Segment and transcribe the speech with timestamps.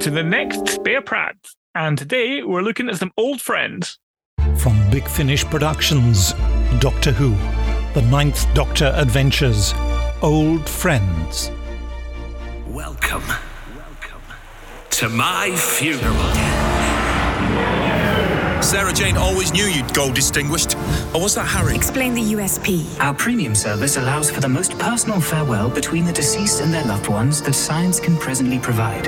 [0.00, 1.36] welcome to the next Spare Pratt.
[1.74, 3.98] And today we're looking at some old friends.
[4.56, 6.32] From Big Finish Productions,
[6.78, 7.34] Doctor Who,
[7.92, 9.74] The Ninth Doctor Adventures,
[10.22, 11.50] Old Friends.
[12.66, 13.26] Welcome.
[13.76, 14.22] Welcome
[14.90, 16.14] to my funeral.
[18.62, 20.76] Sarah Jane always knew you'd go distinguished.
[21.14, 21.74] Or was that Harry?
[21.74, 22.98] Explain the USP.
[23.00, 27.08] Our premium service allows for the most personal farewell between the deceased and their loved
[27.08, 29.06] ones that science can presently provide.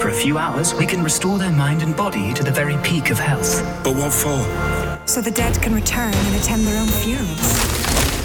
[0.00, 3.10] For a few hours, we can restore their mind and body to the very peak
[3.10, 3.62] of health.
[3.84, 4.40] But what for?
[5.06, 7.52] So the dead can return and attend their own funerals.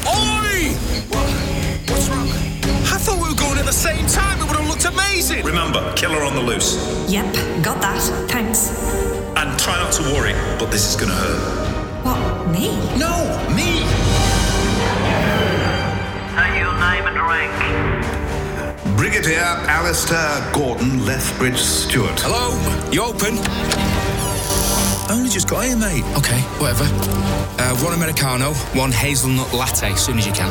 [0.08, 0.72] Oi!
[1.92, 2.30] What's wrong?
[2.88, 4.40] I thought we were going at the same time.
[4.40, 5.44] It would have looked amazing.
[5.44, 6.78] Remember, killer on the loose.
[7.12, 8.02] Yep, got that.
[8.31, 8.70] Thanks.
[9.36, 12.06] And try not to worry, but this is gonna hurt.
[12.06, 12.72] What, me?
[12.96, 13.20] No,
[13.53, 13.84] me.
[16.40, 17.95] Are you name and rank?
[18.98, 22.18] Brigadier Alistair Gordon Lethbridge Stewart.
[22.22, 22.56] Hello?
[22.92, 23.36] You open?
[25.12, 26.06] I only just got here, mate.
[26.16, 26.86] Okay, whatever.
[27.60, 30.48] Uh, one Americano, one hazelnut latte, as soon as you can.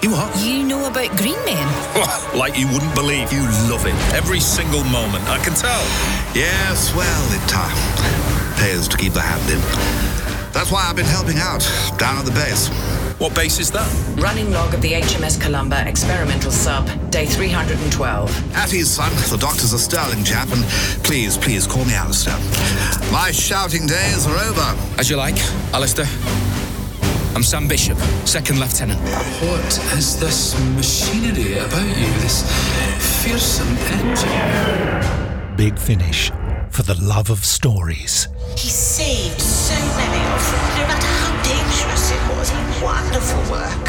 [0.00, 0.30] You what?
[0.38, 1.66] You know about Green Men?
[2.38, 3.32] like you wouldn't believe.
[3.32, 3.94] You love it.
[4.14, 5.26] Every single moment.
[5.28, 5.82] I can tell.
[6.38, 9.58] Yes, well, it uh, pays to keep the hand in.
[10.52, 11.66] That's why I've been helping out
[11.98, 12.70] down at the base.
[13.18, 13.88] What base is that?
[14.20, 18.56] Running log of the HMS Columba experimental sub, day 312.
[18.56, 20.64] Attie's son, the doctor's a sterling chap, and
[21.04, 22.36] please, please call me Alistair.
[23.12, 24.76] My shouting days are over.
[24.98, 25.36] As you like,
[25.72, 26.06] Alistair.
[27.34, 27.96] I'm Sam Bishop,
[28.26, 29.00] second lieutenant.
[29.00, 32.12] What is this machinery about you?
[32.20, 32.42] This
[33.24, 35.56] fearsome engine?
[35.56, 36.30] Big Finish
[36.70, 38.28] for the love of stories.
[38.56, 42.61] He saved so many of them, no matter how dangerous it was.
[42.82, 43.88] Wonderful work.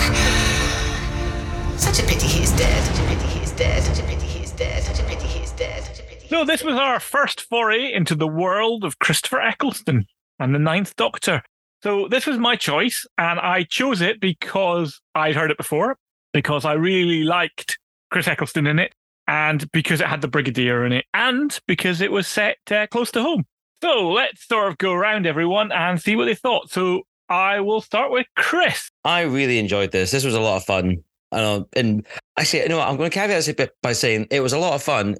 [1.80, 2.84] Such a pity he is dead.
[2.86, 3.84] Such a pity he is dead.
[3.84, 4.84] Such a pity he is dead.
[4.84, 5.84] Such a pity he is dead.
[5.84, 6.28] Such a pity.
[6.28, 10.06] So this was our first foray into the world of Christopher Eccleston
[10.40, 11.42] and the Ninth Doctor.
[11.82, 15.98] So this was my choice, and I chose it because I'd heard it before,
[16.32, 17.80] because I really liked
[18.12, 18.94] Chris Eccleston in it,
[19.28, 23.12] and because it had the Brigadier in it, and because it was set uh, close
[23.12, 23.46] to home.
[23.82, 26.70] So let's sort of go around everyone and see what they thought.
[26.70, 28.92] So I will start with Chris.
[29.04, 30.12] I really enjoyed this.
[30.12, 31.04] This was a lot of fun.
[31.32, 32.06] Know, and
[32.38, 34.54] actually, you know, what, I'm going to caveat this a bit by saying it was
[34.54, 35.16] a lot of fun,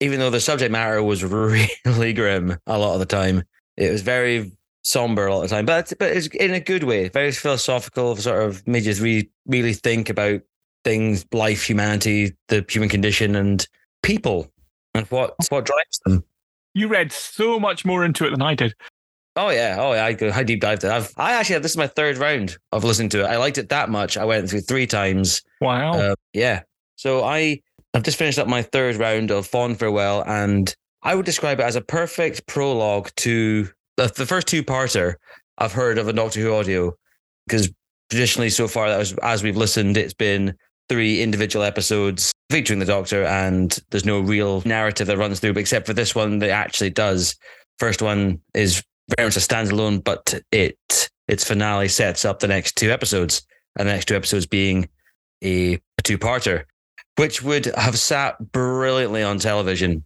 [0.00, 1.22] even though the subject matter was
[1.84, 3.42] really grim a lot of the time.
[3.76, 4.50] It was very
[4.82, 8.16] somber a lot of the time, but but it's in a good way, very philosophical,
[8.16, 10.40] sort of made you really really think about
[10.84, 13.68] things, life, humanity, the human condition, and
[14.02, 14.50] people,
[14.94, 16.24] and what what drives them.
[16.72, 18.74] You read so much more into it than I did.
[19.38, 20.90] Oh yeah, oh yeah, I, I deep dived it.
[20.90, 23.26] I've I actually this is my third round of listening to it.
[23.26, 24.16] I liked it that much.
[24.16, 25.42] I went through three times.
[25.60, 25.92] Wow.
[25.92, 26.62] Uh, yeah.
[26.96, 27.60] So I
[27.94, 31.62] I've just finished up my third round of Fond Farewell, and I would describe it
[31.62, 35.14] as a perfect prologue to the, the first two parter
[35.58, 36.94] I've heard of a Doctor Who audio
[37.46, 37.70] because
[38.10, 40.52] traditionally so far that was as we've listened, it's been
[40.88, 45.86] three individual episodes featuring the Doctor, and there's no real narrative that runs through, except
[45.86, 47.36] for this one that actually does.
[47.78, 48.82] First one is
[49.16, 53.46] very much a standalone, but it its finale sets up the next two episodes,
[53.76, 54.88] and the next two episodes being
[55.44, 56.64] a, two-parter,
[57.16, 60.04] which would have sat brilliantly on television.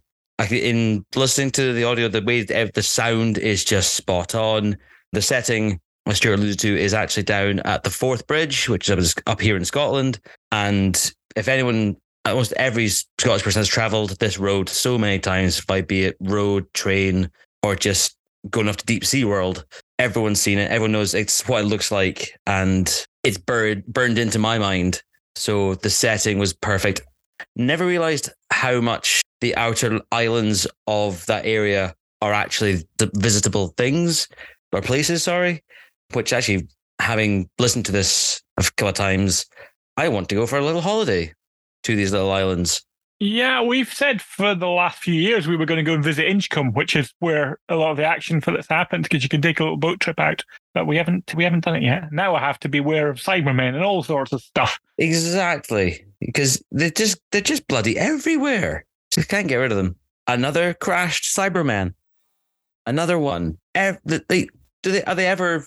[0.51, 4.75] In listening to the audio, the way the sound is just spot on.
[5.13, 9.15] The setting, as Stuart alluded to, is actually down at the Forth Bridge, which is
[9.27, 10.19] up here in Scotland.
[10.51, 11.95] And if anyone,
[12.25, 16.65] almost every Scottish person has travelled this road so many times, by be it road,
[16.73, 17.29] train,
[17.61, 18.17] or just
[18.49, 19.65] going off to deep sea world,
[19.99, 20.71] everyone's seen it.
[20.71, 25.01] Everyone knows it's what it looks like, and it's burned burned into my mind.
[25.35, 27.01] So the setting was perfect.
[27.55, 34.27] Never realized how much the outer islands of that area are actually the visitable things
[34.71, 35.23] or places.
[35.23, 35.63] Sorry,
[36.13, 36.67] which actually,
[36.99, 39.45] having listened to this a couple of times,
[39.97, 41.33] I want to go for a little holiday
[41.83, 42.85] to these little islands.
[43.19, 46.27] Yeah, we've said for the last few years we were going to go and visit
[46.27, 49.41] Inchcolm, which is where a lot of the action for this happened, because you can
[49.41, 50.43] take a little boat trip out.
[50.73, 52.11] But we haven't we haven't done it yet.
[52.11, 54.79] Now I have to beware of Cybermen and all sorts of stuff.
[54.97, 58.85] Exactly, because they're just they're just bloody everywhere.
[59.11, 59.95] Just can't get rid of them.
[60.27, 61.93] Another crashed Cyberman.
[62.85, 63.57] Another one.
[63.75, 64.47] Ev- they,
[64.81, 65.65] do they are they ever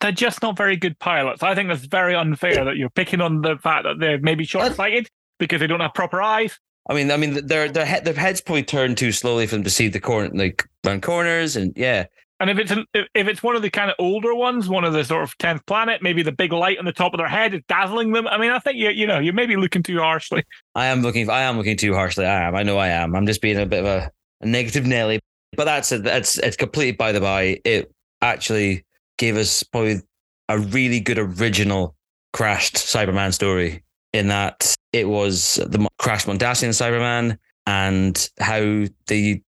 [0.00, 1.42] they're just not very good pilots.
[1.42, 4.74] I think that's very unfair that you're picking on the fact that they're maybe short
[4.74, 5.08] sighted
[5.38, 6.58] because they don't have proper eyes.
[6.88, 9.64] I mean, I mean, their their head, their heads probably turn too slowly for them
[9.64, 12.06] to see the corner, like round corners, and yeah.
[12.40, 14.94] And if it's an, if it's one of the kind of older ones, one of
[14.94, 17.52] the sort of tenth planet, maybe the big light on the top of their head
[17.52, 18.26] is dazzling them.
[18.26, 20.42] I mean, I think you you know you're maybe looking too harshly.
[20.74, 21.28] I am looking.
[21.28, 22.24] I am looking too harshly.
[22.24, 22.54] I am.
[22.54, 23.14] I know I am.
[23.14, 24.10] I'm just being a bit of a
[24.40, 25.20] a negative Nelly.
[25.56, 26.04] But that's it.
[26.04, 27.60] That's it's completely by the by.
[27.64, 27.92] It
[28.22, 28.84] actually
[29.18, 30.00] gave us probably
[30.48, 31.94] a really good original
[32.32, 33.82] crashed Cyberman story
[34.12, 39.42] in that it was the crashed Mondasian Cyberman and how they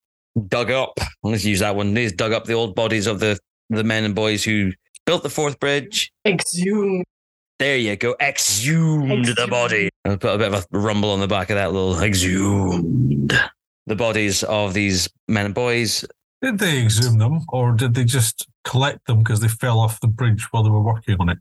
[0.48, 0.98] dug up.
[1.22, 1.94] Let's use that one.
[1.94, 3.38] They dug up the old bodies of the
[3.70, 4.72] the men and boys who
[5.04, 6.12] built the Forth Bridge.
[6.26, 7.04] Exhumed.
[7.58, 8.14] There you go.
[8.20, 9.90] Exhumed, the body.
[10.04, 13.32] I put a bit of a rumble on the back of that little exhumed.
[13.86, 16.04] The bodies of these men and boys.
[16.40, 20.06] Did they exhume them, or did they just collect them because they fell off the
[20.06, 21.38] bridge while they were working on it?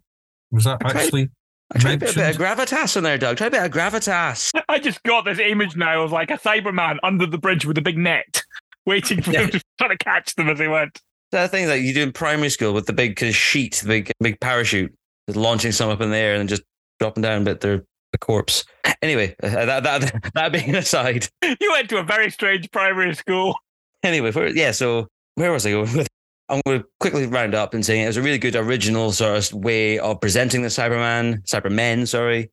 [0.51, 1.29] Was that actually?
[1.73, 3.37] I tried a bit, a bit of gravitas in there, Doug.
[3.37, 4.51] Try a bit of gravitas.
[4.69, 7.81] I just got this image now of like a Cyberman under the bridge with a
[7.81, 8.41] big net,
[8.85, 11.01] waiting for them to try to catch them as they went.
[11.31, 13.87] That thing that you do in primary school with the big kind of sheet, the
[13.87, 14.93] big big parachute,
[15.27, 16.63] just launching some up in the air and then just
[16.99, 18.63] dropping down, but they're a corpse.
[19.01, 21.27] Anyway, uh, that that that being aside.
[21.43, 23.55] You went to a very strange primary school.
[24.03, 24.71] Anyway, where, yeah.
[24.71, 26.07] So where was I going with?
[26.49, 29.37] I'm going to quickly round up and saying it was a really good original sort
[29.37, 32.51] of way of presenting the Cyberman, Cybermen, sorry.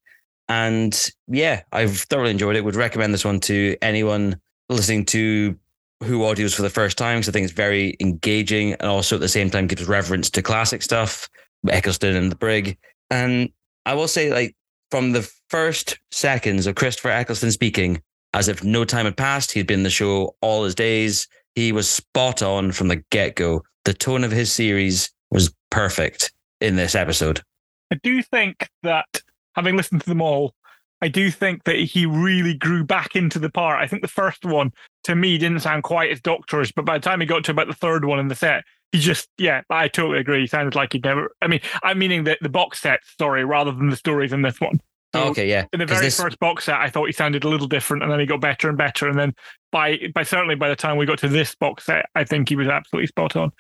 [0.49, 0.99] And
[1.29, 2.65] yeah, I've thoroughly enjoyed it.
[2.65, 5.57] Would recommend this one to anyone listening to
[6.03, 7.23] Who audios for the first time.
[7.23, 10.43] So I think it's very engaging and also at the same time gives reverence to
[10.43, 11.29] classic stuff,
[11.69, 12.77] Eccleston and the Brig.
[13.11, 13.51] And
[13.87, 14.57] I will say, like,
[14.91, 18.03] from the first seconds of Christopher Eccleston speaking,
[18.35, 21.29] as if no time had passed, he'd been in the show all his days.
[21.55, 23.63] He was spot on from the get go.
[23.85, 27.43] The tone of his series was perfect in this episode.
[27.93, 29.23] I do think that
[29.55, 30.55] having listened to them all,
[31.03, 33.83] I do think that he really grew back into the part.
[33.83, 34.73] I think the first one
[35.05, 37.67] to me didn't sound quite as doctorish, but by the time he got to about
[37.67, 40.41] the third one in the set, he just yeah, I totally agree.
[40.41, 41.31] He sounded like he'd never.
[41.43, 44.61] I mean, I'm meaning the the box set story rather than the stories in this
[44.61, 44.81] one.
[45.15, 45.67] So oh, okay, yeah.
[45.73, 48.11] In the very this- first box set, I thought he sounded a little different, and
[48.11, 49.09] then he got better and better.
[49.09, 49.35] And then
[49.73, 52.57] by by certainly by the time we got to this box set, I think he
[52.57, 53.53] was absolutely spot on.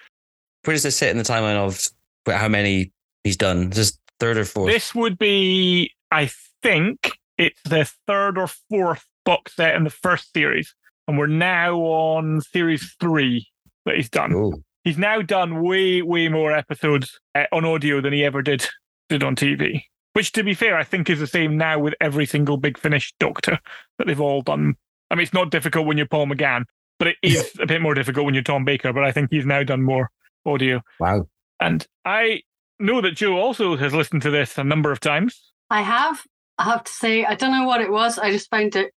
[0.65, 1.89] Where does this sit in the timeline of
[2.27, 3.71] how many he's done?
[3.71, 4.73] Just third or fourth?
[4.73, 6.31] This would be, I
[6.63, 10.75] think, it's the third or fourth box set in the first series,
[11.07, 13.47] and we're now on series three
[13.85, 14.65] that he's done.
[14.85, 18.67] He's now done way, way more episodes uh, on audio than he ever did
[19.09, 19.83] did on TV.
[20.15, 23.13] Which, to be fair, I think is the same now with every single Big Finish
[23.19, 23.59] Doctor
[23.99, 24.77] that they've all done.
[25.11, 26.65] I mean, it's not difficult when you're Paul McGann,
[26.99, 28.93] but it is a bit more difficult when you're Tom Baker.
[28.93, 30.11] But I think he's now done more
[30.47, 30.81] audio.
[31.01, 31.29] Wow.
[31.61, 32.43] And I
[32.79, 35.53] know that Jo also has listened to this a number of times.
[35.71, 36.23] I have.
[36.59, 38.19] I have to say, I don't know what it was.
[38.19, 38.93] I just found it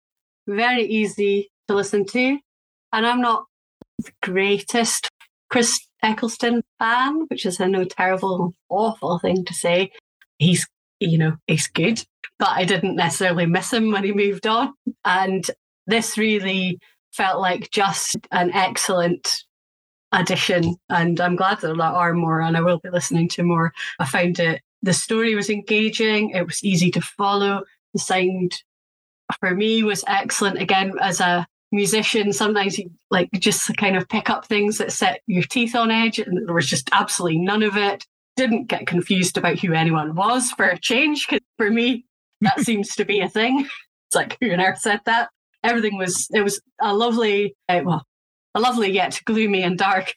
[0.47, 2.37] very easy to listen to.
[2.93, 3.45] And I'm not
[3.99, 5.09] the greatest
[5.49, 9.91] Chris Eccleston fan, which is a no terrible, awful thing to say.
[10.37, 10.67] He's,
[10.99, 12.03] you know, he's good,
[12.37, 14.73] but I didn't necessarily miss him when he moved on.
[15.03, 15.49] And
[15.87, 16.79] this really
[17.13, 19.43] felt like just an excellent
[20.11, 20.75] addition.
[20.89, 23.73] And I'm glad that there are more, and I will be listening to more.
[23.99, 28.61] I found it, the story was engaging, it was easy to follow, the sound
[29.39, 30.61] for me was excellent.
[30.61, 35.21] Again, as a musician, sometimes you like just kind of pick up things that set
[35.27, 38.05] your teeth on edge, and there was just absolutely none of it.
[38.35, 42.05] Didn't get confused about who anyone was for a change, because for me,
[42.41, 43.67] that seems to be a thing.
[44.07, 45.29] It's like who on earth said that?
[45.63, 48.05] Everything was it was a lovely, uh, well,
[48.55, 50.13] a lovely yet gloomy and dark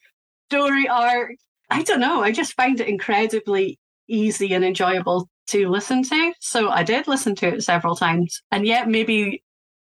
[0.51, 1.33] story arc.
[1.71, 2.23] I don't know.
[2.23, 6.33] I just find it incredibly easy and enjoyable to listen to.
[6.41, 8.43] So I did listen to it several times.
[8.51, 9.43] And yet maybe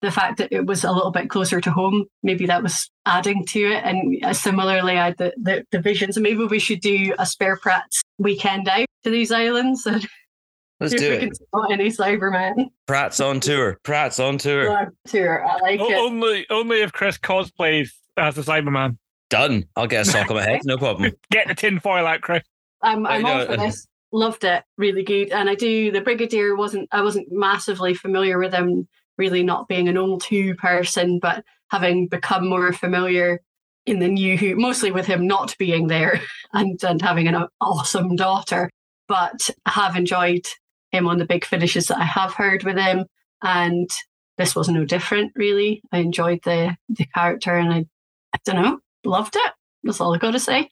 [0.02, 3.44] the fact that it was a little bit closer to home, maybe that was adding
[3.46, 3.84] to it.
[3.84, 6.16] And uh, similarly, I had the, the, the visions.
[6.18, 10.06] Maybe we should do a spare Pratt's weekend out to these islands and
[10.80, 11.20] Let's see if do we it.
[11.20, 12.66] can spot any Cybermen.
[12.86, 13.78] Pratt's on tour.
[13.82, 14.70] Pratt's on tour.
[14.78, 15.44] On Tour.
[15.44, 15.96] I like O- it.
[15.96, 18.98] only, only if Chris cosplays as a Cyberman.
[19.30, 19.64] Done.
[19.76, 20.62] I'll get a sock on my head.
[20.64, 21.12] No problem.
[21.30, 22.42] Get the tin foil out, Chris.
[22.82, 23.86] I'm, I I'm all for this.
[24.10, 24.64] Loved it.
[24.78, 25.30] Really good.
[25.32, 29.86] And I do the Brigadier wasn't I wasn't massively familiar with him, really not being
[29.88, 33.40] an old Who person, but having become more familiar
[33.84, 36.22] in the new Who, mostly with him not being there
[36.54, 38.70] and and having an awesome daughter.
[39.08, 40.46] But I have enjoyed
[40.90, 43.04] him on the big finishes that I have heard with him.
[43.42, 43.90] And
[44.38, 45.82] this was no different, really.
[45.92, 47.86] I enjoyed the the character and I
[48.34, 49.52] I don't know, loved it.
[49.84, 50.70] That's all I gotta say.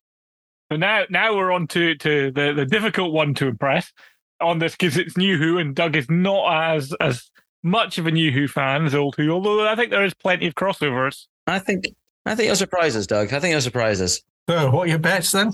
[0.71, 3.93] So now, now we're on to, to the, the difficult one to impress
[4.41, 7.31] on this because it's New Who and Doug is not as as
[7.63, 10.47] much of a New Who fan as Old Who, although I think there is plenty
[10.47, 11.27] of crossovers.
[11.47, 11.87] I think
[12.27, 13.33] I think you'll surprise us, Doug.
[13.33, 14.21] I think you'll surprise us.
[14.49, 15.53] So, what are your bets then?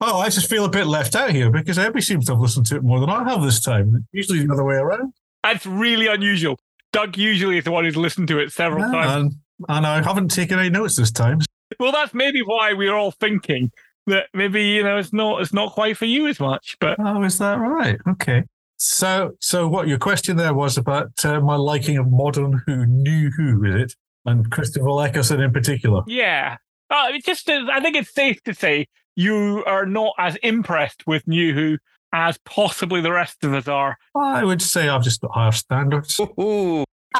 [0.00, 2.66] Oh, I just feel a bit left out here because Abby seems to have listened
[2.66, 4.06] to it more than I have this time.
[4.12, 5.12] Usually the other way around.
[5.42, 6.58] That's really unusual.
[6.92, 9.12] Doug usually is the one who's listened to it several Yeah, times.
[9.12, 9.34] and
[9.68, 11.40] and I haven't taken any notes this time.
[11.80, 13.70] Well, that's maybe why we're all thinking
[14.06, 16.76] that maybe you know it's not it's not quite for you as much.
[16.80, 17.98] But oh, is that right?
[18.08, 18.44] Okay.
[18.78, 23.30] So, so what your question there was about uh, my liking of modern Who, new
[23.30, 23.94] Who, is it,
[24.26, 26.02] and Christopher Eccleston in particular?
[26.06, 26.58] Yeah,
[26.90, 31.26] uh, it just I think it's safe to say you are not as impressed with
[31.26, 31.78] New Who
[32.12, 33.96] as possibly the rest of us are.
[34.14, 36.20] I would say I've just got higher standards.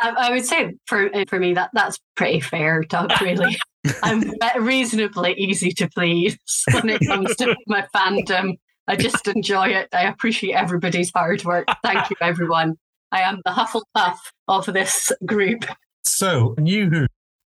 [0.02, 3.12] I, I would say for uh, for me that that's pretty fair, Doug.
[3.20, 3.56] Really,
[4.02, 6.36] I'm reasonably easy to please
[6.72, 8.58] when it comes to my fandom.
[8.88, 9.88] I just enjoy it.
[9.92, 11.66] I appreciate everybody's hard work.
[11.82, 12.76] Thank you, everyone.
[13.12, 15.64] I am the Hufflepuff of this group.
[16.04, 17.06] So, New Who,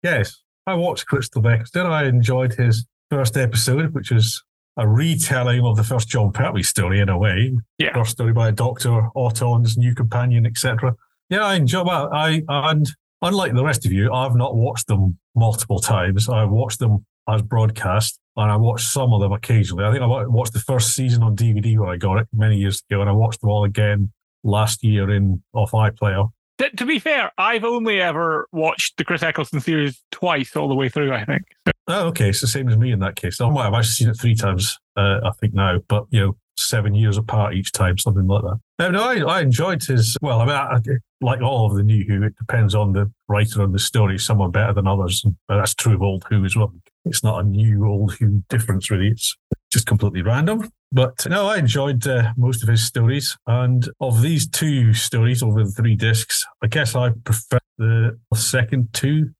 [0.02, 1.86] yes, I watched Christopher Eccleston.
[1.86, 4.42] I enjoyed his first episode, which is
[4.76, 7.56] a retelling of the first Jon Pertwee story in a way.
[7.78, 7.92] Yeah.
[7.94, 10.96] First story by Doctor Auton's new companion, etc.
[11.30, 12.88] Yeah, I enjoy well, I and
[13.22, 16.28] unlike the rest of you, I've not watched them multiple times.
[16.28, 19.84] I've watched them as broadcast, and I watched some of them occasionally.
[19.84, 22.82] I think I watched the first season on DVD when I got it many years
[22.90, 26.30] ago, and I watched them all again last year in off iPlayer.
[26.58, 30.74] To, to be fair, I've only ever watched the Chris Eccleston series twice all the
[30.74, 31.12] way through.
[31.12, 31.42] I think.
[31.86, 32.28] Oh, okay.
[32.30, 33.40] It's the same as me in that case.
[33.40, 34.78] I might have actually seen it three times.
[34.96, 38.60] Uh, I think now, but you know, seven years apart each time, something like that.
[38.88, 40.16] No, I, I enjoyed his.
[40.22, 40.80] Well, I mean, I,
[41.20, 44.18] like all of the new Who, it depends on the writer and the story.
[44.18, 46.72] Some are better than others, and that's true of old Who as well.
[47.04, 49.08] It's not a new old Who difference, really.
[49.08, 49.36] It's
[49.70, 50.70] just completely random.
[50.92, 53.36] But no, I enjoyed uh, most of his stories.
[53.46, 58.88] And of these two stories over the three discs, I guess I prefer the second
[58.94, 59.30] two,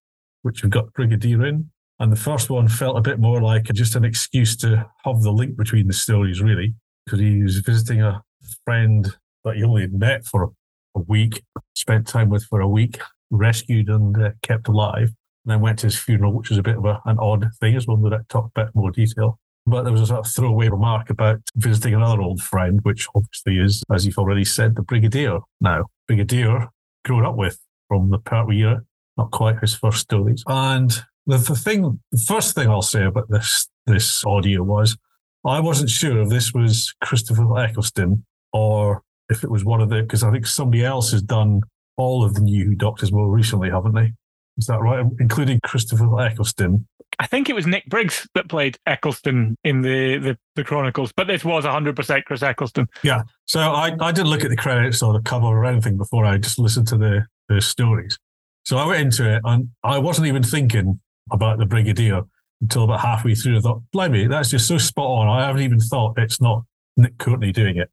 [0.43, 1.71] which have got Brigadier in.
[1.99, 5.33] And the first one felt a bit more like just an excuse to have the
[5.33, 8.23] link between the stories, really, because he was visiting a
[8.65, 10.53] friend that he only met for
[10.95, 11.43] a week,
[11.75, 15.13] spent time with for a week, rescued and uh, kept alive
[15.45, 17.77] and then went to his funeral, which was a bit of a, an odd thing,
[17.77, 19.39] as one that I talk about in more detail.
[19.67, 23.59] But there was a sort of throwaway remark about visiting another old friend, which obviously
[23.59, 25.87] is, as you've already said, the Brigadier now.
[26.07, 26.69] Brigadier,
[27.05, 28.83] grown up with from the Pertwee era,
[29.17, 30.43] not quite his first stories.
[30.47, 30.91] And
[31.27, 34.97] the, the thing, the first thing I'll say about this this audio was,
[35.45, 40.03] I wasn't sure if this was Christopher Eccleston or if it was one of the,
[40.03, 41.63] because I think somebody else has done
[41.97, 44.13] all of the new Doctors more recently, haven't they?
[44.59, 45.05] Is that right?
[45.19, 46.87] Including Christopher Eccleston.
[47.19, 51.27] I think it was Nick Briggs that played Eccleston in the, the, the Chronicles, but
[51.27, 52.89] this was 100% Chris Eccleston.
[53.03, 53.23] Yeah.
[53.47, 56.39] So I, I didn't look at the credits or the cover or anything before I
[56.39, 58.19] just listened to the, the stories.
[58.65, 62.23] So I went into it and I wasn't even thinking about the Brigadier
[62.61, 63.59] until about halfway through.
[63.59, 65.29] I thought, blimey, that's just so spot on.
[65.29, 66.65] I haven't even thought it's not
[66.97, 67.91] Nick Courtney doing it,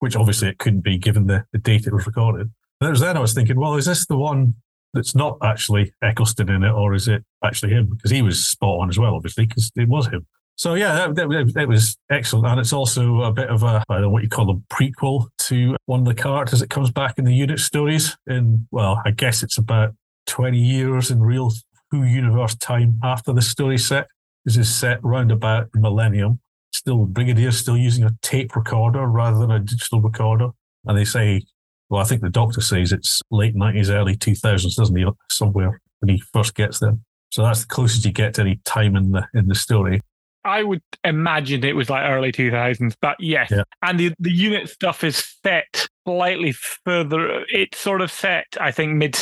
[0.00, 2.50] which obviously it couldn't be given the, the date it was recorded.
[2.80, 4.54] And it was then I was thinking, well, is this the one
[4.92, 7.90] that's not actually Eccleston in it, or is it actually him?
[7.90, 10.26] Because he was spot on as well, obviously, because it was him.
[10.56, 14.02] So yeah, that, that, was excellent, and it's also a bit of a I don't
[14.02, 17.24] know what you call a prequel to one of the characters that comes back in
[17.24, 18.16] the unit stories.
[18.26, 19.94] In well, I guess it's about
[20.26, 21.50] twenty years in real
[21.92, 24.08] Who universe time after the story set.
[24.44, 26.40] This is set round about millennium.
[26.72, 30.50] Still, Brigadier still using a tape recorder rather than a digital recorder,
[30.86, 31.42] and they say
[31.90, 35.04] well, I think the doctor says it's late 90s, early 2000s, doesn't he?
[35.28, 36.96] Somewhere when he first gets there.
[37.30, 40.00] So that's the closest you get to any time in the in the story.
[40.44, 43.50] I would imagine it was like early 2000s, but yes.
[43.50, 43.64] Yeah.
[43.82, 47.44] And the, the unit stuff is set slightly further.
[47.52, 49.16] It's sort of set, I think, mid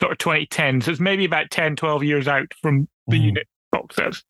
[0.00, 0.80] sort of 2010.
[0.80, 3.18] So it's maybe about 10, 12 years out from the.
[3.18, 3.24] Mhm.
[3.24, 4.24] unit box sets.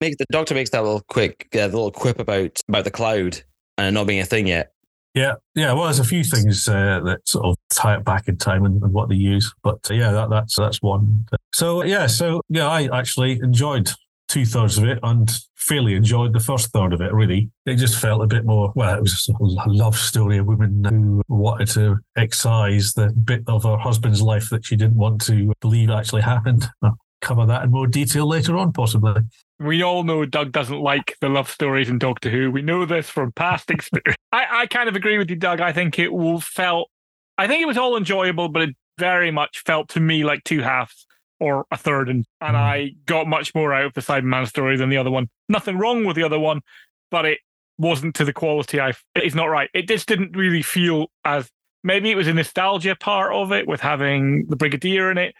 [0.00, 3.42] Make the doctor makes that little quick, uh, little quip about about the cloud
[3.76, 4.72] and not being a thing yet.
[5.14, 5.72] Yeah, yeah.
[5.72, 8.80] Well, there's a few things uh, that sort of tie it back in time and,
[8.82, 11.26] and what they use, but uh, yeah, that, that's that's one.
[11.52, 13.90] So yeah, so yeah, I actually enjoyed
[14.28, 17.12] two thirds of it and fairly enjoyed the first third of it.
[17.12, 18.72] Really, it just felt a bit more.
[18.76, 23.64] Well, it was a love story of women who wanted to excise the bit of
[23.64, 26.68] her husband's life that she didn't want to believe actually happened.
[26.82, 29.14] I'll cover that in more detail later on, possibly.
[29.60, 32.50] We all know Doug doesn't like the love stories in Doctor Who.
[32.50, 34.16] We know this from past experience.
[34.32, 35.60] I, I kind of agree with you, Doug.
[35.60, 36.90] I think it will felt.
[37.36, 40.60] I think it was all enjoyable, but it very much felt to me like two
[40.60, 41.06] halves
[41.40, 42.62] or a third, and and hmm.
[42.62, 45.28] I got much more out of the Cyberman story than the other one.
[45.48, 46.60] Nothing wrong with the other one,
[47.10, 47.38] but it
[47.78, 48.92] wasn't to the quality I.
[49.14, 49.70] It's not right.
[49.74, 51.50] It just didn't really feel as.
[51.84, 55.34] Maybe it was a nostalgia part of it with having the Brigadier in it.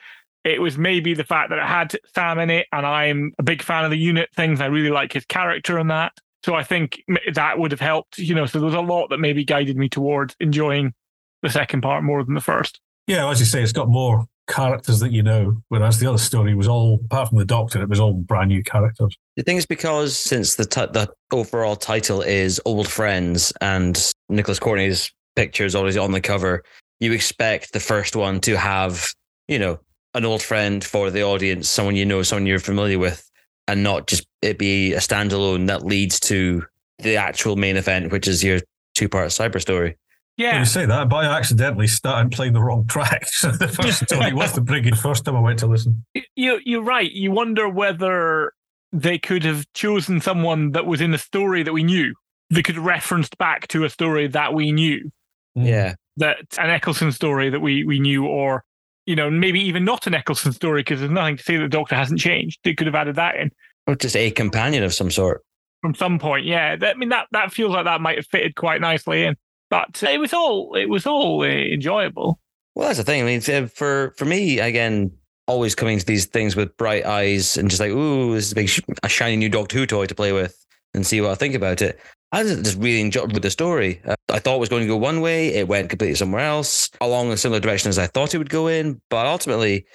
[0.45, 3.63] It was maybe the fact that it had Sam in it, and I'm a big
[3.63, 4.61] fan of the unit things.
[4.61, 6.13] I really like his character in that.
[6.45, 7.03] So I think
[7.35, 8.47] that would have helped, you know.
[8.47, 10.95] So there was a lot that maybe guided me towards enjoying
[11.43, 12.81] the second part more than the first.
[13.07, 16.55] Yeah, as you say, it's got more characters that you know, whereas the other story
[16.55, 19.17] was all, apart from the Doctor, it was all brand new characters.
[19.37, 24.59] The thing is because since the t- the overall title is Old Friends and Nicholas
[24.59, 26.65] Courtney's picture is always on the cover,
[27.01, 29.13] you expect the first one to have,
[29.47, 29.79] you know,
[30.15, 33.29] an old friend for the audience, someone you know, someone you're familiar with,
[33.67, 36.65] and not just it be a standalone that leads to
[36.99, 38.61] the actual main event, which is your
[38.95, 39.97] two part cyber story.
[40.39, 40.61] Yeah.
[40.61, 43.27] You say that, but I accidentally started playing the wrong track.
[43.33, 46.05] So the first story was the Brigade first time I went to listen.
[46.37, 47.11] You, you're right.
[47.11, 48.53] You wonder whether
[48.93, 52.15] they could have chosen someone that was in a story that we knew.
[52.51, 55.11] They could have referenced back to a story that we knew.
[55.57, 55.67] Mm.
[55.67, 55.95] Yeah.
[56.17, 58.65] That an Eccleston story that we, we knew, or,
[59.09, 61.69] you know, maybe even not an Eccleston story because there's nothing to say that the
[61.71, 62.61] Doctor hasn't changed.
[62.63, 63.51] They could have added that in.
[63.87, 65.43] Or just a companion of some sort.
[65.81, 66.77] From some point, yeah.
[66.77, 69.35] That, I mean, that, that feels like that might have fitted quite nicely in.
[69.71, 72.39] But it was all it was all uh, enjoyable.
[72.75, 73.23] Well, that's the thing.
[73.23, 75.11] I mean, for for me, again,
[75.47, 78.55] always coming to these things with bright eyes and just like, ooh, this is a
[78.55, 78.71] big,
[79.03, 81.81] a shiny new Doctor Who toy to play with and see what I think about
[81.81, 81.99] it.
[82.31, 84.03] I just really enjoyed the story.
[84.05, 86.91] Uh, I thought it was going to go one way, it went completely somewhere else,
[87.01, 89.01] along a similar direction as I thought it would go in.
[89.09, 89.87] But ultimately,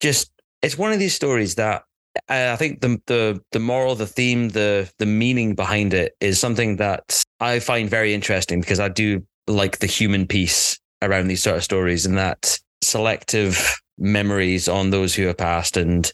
[0.00, 0.30] just
[0.62, 1.82] it's one of these stories that
[2.28, 6.76] I think the the the moral, the theme, the the meaning behind it is something
[6.76, 11.56] that I find very interesting because I do like the human piece around these sort
[11.56, 16.12] of stories and that selective memories on those who have passed and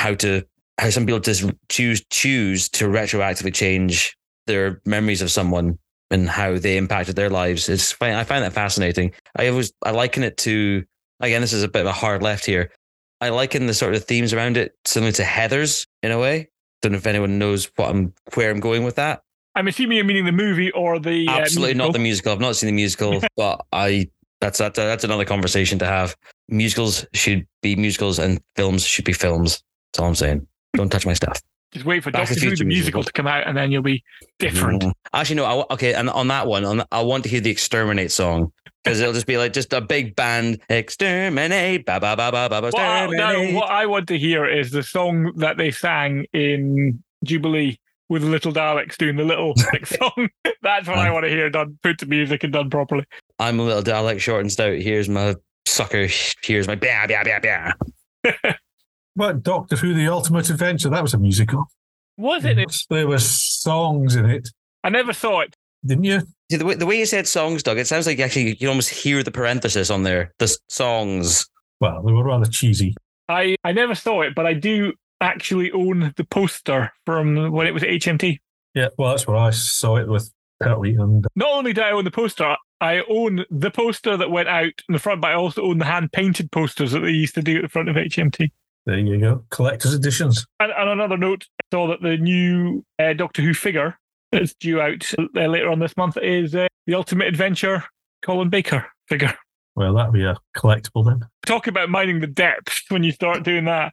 [0.00, 0.44] how to
[0.78, 4.17] how some people just choose choose to retroactively change
[4.48, 5.78] their memories of someone
[6.10, 7.68] and how they impacted their lives.
[7.68, 9.12] It's I find that fascinating.
[9.36, 10.84] I was I liken it to
[11.20, 11.40] again.
[11.40, 12.72] This is a bit of a hard left here.
[13.20, 16.48] I liken the sort of themes around it similar to Heathers in a way.
[16.82, 19.22] Don't know if anyone knows what I'm where I'm going with that.
[19.54, 21.86] I'm assuming you're meaning the movie or the uh, absolutely musical.
[21.86, 22.32] not the musical.
[22.32, 24.08] I've not seen the musical, but I
[24.40, 26.16] that's that's that's another conversation to have.
[26.48, 29.62] Musicals should be musicals, and films should be films.
[29.92, 30.46] That's all I'm saying.
[30.74, 31.40] Don't touch my stuff.
[31.72, 33.02] Just wait for Back Doctor the Who the musical musical.
[33.04, 34.02] to come out, and then you'll be
[34.38, 34.82] different.
[34.82, 34.92] Mm.
[35.12, 35.44] Actually, no.
[35.44, 38.52] I, okay, and on that one, on I want to hear the Exterminate song
[38.82, 42.62] because it'll just be like just a big band Exterminate, ba ba ba ba ba
[42.62, 42.70] ba.
[42.70, 47.02] What I, no, what I want to hear is the song that they sang in
[47.24, 47.78] Jubilee
[48.08, 50.28] with the little Daleks doing the little like, song.
[50.62, 53.04] That's what I want to hear done, put to music and done properly.
[53.38, 54.78] I'm a little Dalek, short and stout.
[54.78, 56.08] Here's my sucker.
[56.42, 57.72] Here's my bah bah bah
[58.24, 58.52] bah.
[59.18, 61.66] But Doctor Who: The Ultimate Adventure, that was a musical.
[62.18, 62.72] Was it?
[62.88, 64.48] There were songs in it.
[64.84, 65.56] I never saw it.
[65.84, 66.20] Didn't you?
[66.48, 68.68] See, the way, the way you said songs, Doug, it sounds like actually you can
[68.68, 70.32] almost hear the parenthesis on there.
[70.38, 71.48] The songs.
[71.80, 72.94] Well, they were rather cheesy.
[73.28, 77.74] I, I never saw it, but I do actually own the poster from when it
[77.74, 78.38] was at HMT.
[78.74, 81.90] Yeah, well, that's where I saw it with Pertwee and uh, Not only do I
[81.90, 85.34] own the poster, I own the poster that went out in the front, but I
[85.34, 87.96] also own the hand painted posters that they used to do at the front of
[87.96, 88.50] HMT.
[88.88, 90.46] There you go, collector's editions.
[90.60, 93.98] And on another note, I saw that the new uh, Doctor Who figure
[94.32, 97.84] that's due out uh, later on this month is uh, the Ultimate Adventure
[98.24, 99.34] Colin Baker figure.
[99.76, 101.20] Well, that'd be a collectible then.
[101.44, 103.92] Talk about mining the depths when you start doing that.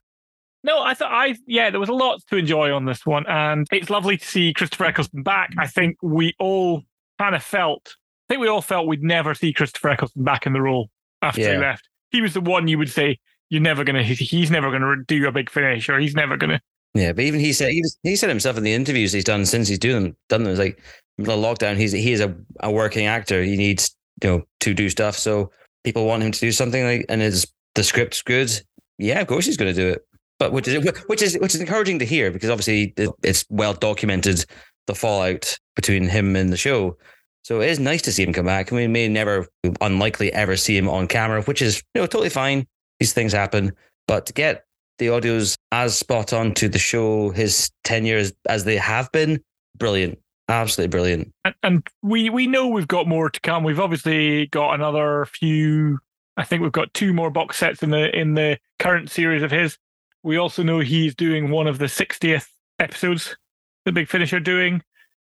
[0.63, 3.67] No, I thought I yeah, there was a lot to enjoy on this one, and
[3.73, 5.53] it's lovely to see Christopher Eccleston back.
[5.57, 6.83] I think we all
[7.19, 7.95] kind of felt,
[8.29, 10.89] I think we all felt we'd never see Christopher Eccleston back in the role
[11.21, 11.89] after he left.
[12.11, 15.31] He was the one you would say you're never gonna, he's never gonna do a
[15.31, 16.61] big finish, or he's never gonna.
[16.93, 19.45] Yeah, but even he said he, was, he said himself in the interviews he's done
[19.45, 20.51] since he's doing done them.
[20.51, 20.81] It's like
[21.17, 21.77] the lockdown.
[21.77, 23.43] He's he is a, a working actor.
[23.43, 25.17] He needs you know to do stuff.
[25.17, 25.51] So
[25.83, 28.51] people want him to do something like, and his the script's good.
[28.97, 30.05] Yeah, of course he's going to do it.
[30.39, 34.45] But which is which is which is encouraging to hear because obviously it's well documented
[34.87, 36.97] the fallout between him and the show.
[37.43, 38.71] So it is nice to see him come back.
[38.71, 39.47] And we may never,
[39.79, 42.67] unlikely, ever see him on camera, which is you know totally fine.
[42.99, 43.73] These things happen,
[44.07, 44.65] but to get
[44.97, 49.41] the audios as spot on to the show, his tenure as, as they have been,
[49.77, 51.33] brilliant, absolutely brilliant.
[51.43, 53.63] And, and we we know we've got more to come.
[53.63, 55.99] We've obviously got another few.
[56.37, 59.51] I think we've got two more box sets in the in the current series of
[59.51, 59.77] his.
[60.23, 62.47] We also know he's doing one of the 60th
[62.79, 63.37] episodes.
[63.85, 64.81] The Big Finish are doing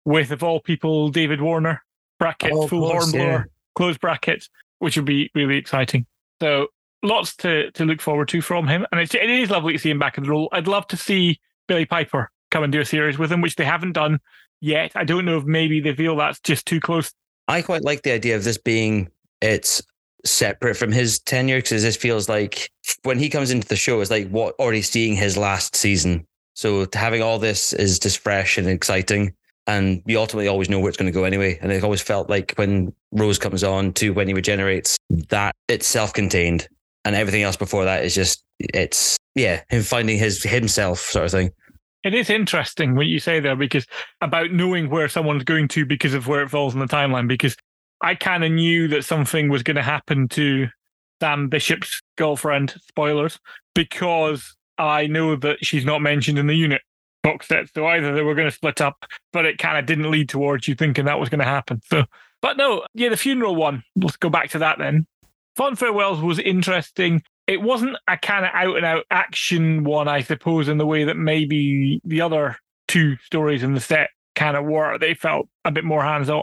[0.04, 1.82] with of all people David Warner
[2.18, 3.44] brackets Oh, full course, hornblower yeah.
[3.74, 4.48] closed brackets,
[4.78, 6.06] which would be really exciting.
[6.40, 6.68] So
[7.04, 9.90] lots to to look forward to from him, and it's, it is lovely to see
[9.90, 10.48] him back in the role.
[10.52, 13.64] I'd love to see Billie Piper come and do a series with him, which they
[13.64, 14.18] haven't done
[14.60, 14.92] yet.
[14.94, 17.12] I don't know if maybe they feel that's just too close.
[17.46, 19.82] I quite like the idea of this being it's
[20.24, 22.70] separate from his tenure because this feels like
[23.02, 26.26] when he comes into the show, it's like what already seeing his last season.
[26.54, 29.34] So having all this is just fresh and exciting.
[29.66, 31.58] And you ultimately always know where it's going to go anyway.
[31.60, 34.98] And it always felt like when Rose comes on to when he regenerates,
[35.30, 36.68] that it's self contained.
[37.04, 41.30] And everything else before that is just it's yeah him finding his himself sort of
[41.30, 41.50] thing.
[42.04, 43.86] It is interesting what you say there because
[44.20, 47.26] about knowing where someone's going to because of where it falls in the timeline.
[47.26, 47.56] Because
[48.02, 50.68] I kind of knew that something was going to happen to
[51.20, 52.74] Sam Bishop's girlfriend.
[52.88, 53.38] Spoilers,
[53.74, 56.82] because I know that she's not mentioned in the unit
[57.22, 57.72] box set.
[57.74, 60.68] So either they were going to split up, but it kind of didn't lead towards
[60.68, 61.80] you thinking that was going to happen.
[61.86, 62.04] So,
[62.42, 63.82] but no, yeah, the funeral one.
[63.96, 65.06] Let's go back to that then.
[65.56, 67.22] Fond Farewells was interesting.
[67.46, 71.04] It wasn't a kind of out and out action one, I suppose, in the way
[71.04, 72.56] that maybe the other
[72.88, 74.98] two stories in the set kind of were.
[74.98, 76.42] They felt a bit more hands on,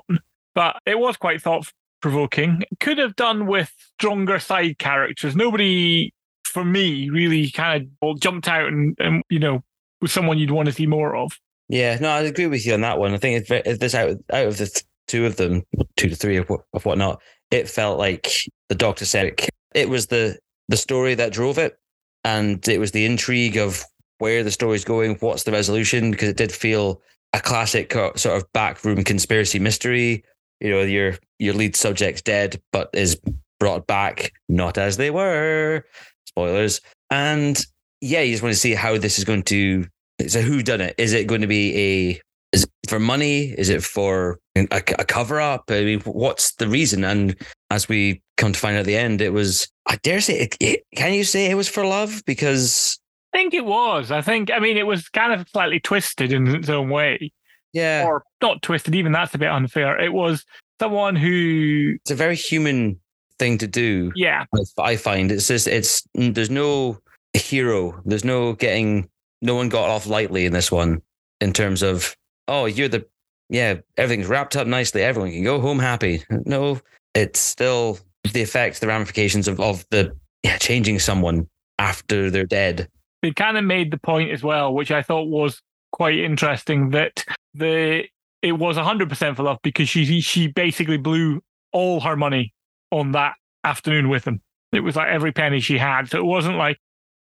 [0.56, 1.72] but it was quite thought
[2.02, 2.64] provoking.
[2.80, 5.36] Could have done with stronger side characters.
[5.36, 9.64] Nobody, for me, really kind of jumped out and, and you know,
[10.02, 11.38] was someone you'd want to see more of.
[11.70, 13.14] Yeah, no, I agree with you on that one.
[13.14, 15.64] I think if this out out of the th- two of them,
[15.96, 18.32] two to three of, what, of whatnot, it felt like
[18.70, 19.40] the Doctor said
[19.76, 21.78] it, was the the story that drove it,
[22.24, 23.84] and it was the intrigue of
[24.18, 27.02] where the story's going, what's the resolution, because it did feel
[27.34, 30.24] a classic uh, sort of backroom conspiracy mystery.
[30.60, 33.20] You know, your your lead subject's dead, but is
[33.60, 35.84] brought back not as they were.
[36.26, 36.82] Spoilers.
[37.10, 37.64] And
[38.00, 39.86] yeah, you just want to see how this is going to.
[40.20, 40.96] It's a who done it.
[40.98, 43.54] Is it going to be a is it for money?
[43.58, 45.64] Is it for a, a cover up?
[45.70, 47.04] I mean, what's the reason?
[47.04, 47.36] And
[47.70, 49.68] as we come to find out at the end, it was.
[49.86, 52.22] I dare say, it, it, can you say it was for love?
[52.26, 53.00] Because
[53.34, 54.12] I think it was.
[54.12, 54.52] I think.
[54.52, 57.32] I mean, it was kind of slightly twisted in its own way.
[57.74, 58.96] Yeah, or not twisted.
[58.96, 60.00] Even that's a bit unfair.
[60.00, 60.44] It was
[60.80, 61.96] someone who.
[62.02, 63.00] It's a very human
[63.40, 64.12] thing to do.
[64.16, 64.46] Yeah,
[64.78, 67.00] I find it's just it's there's no
[67.34, 68.02] hero.
[68.04, 69.10] There's no getting.
[69.42, 71.02] No one got off lightly in this one
[71.40, 72.16] in terms of
[72.52, 73.06] oh you're the
[73.50, 75.02] yeah everything's wrapped up nicely.
[75.02, 76.24] Everyone can go home happy.
[76.46, 76.80] No,
[77.16, 77.98] it's still
[78.34, 80.12] the effects, the ramifications of of the
[80.44, 81.48] yeah, changing someone
[81.80, 82.88] after they're dead.
[83.22, 85.62] They kind of made the point as well, which I thought was
[85.92, 88.06] quite interesting that the
[88.42, 92.54] it was 100% for love because she she basically blew all her money
[92.92, 93.34] on that
[93.64, 94.42] afternoon with him.
[94.72, 96.10] It was like every penny she had.
[96.10, 96.80] So it wasn't like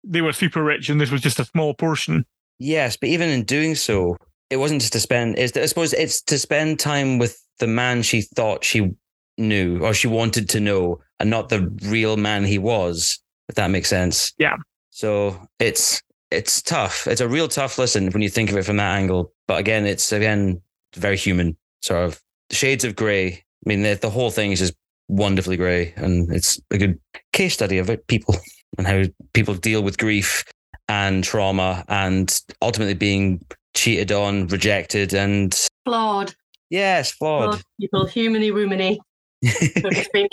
[0.03, 2.25] they were super rich and this was just a small portion.
[2.59, 4.17] Yes, but even in doing so,
[4.49, 5.38] it wasn't just to spend.
[5.38, 8.91] It's, I suppose it's to spend time with the man she thought she
[9.38, 13.19] knew or she wanted to know, and not the real man he was.
[13.47, 14.34] If that makes sense.
[14.39, 14.55] Yeah.
[14.89, 17.08] So it's it's tough.
[17.08, 19.31] It's a real tough listen when you think of it from that angle.
[19.47, 20.62] But again, it's again
[20.95, 23.27] very human, sort of shades of grey.
[23.27, 24.75] I mean, the, the whole thing is just
[25.08, 26.99] wonderfully grey, and it's a good
[27.34, 28.08] case study of it.
[28.08, 28.36] People
[28.77, 29.03] and how
[29.34, 30.43] people deal with grief
[30.89, 33.43] and trauma and ultimately being
[33.76, 36.34] cheated on, rejected, and flawed.
[36.69, 37.52] Yes, flawed.
[37.52, 38.98] flawed people, humany, womany,
[39.82, 40.32] so to speak.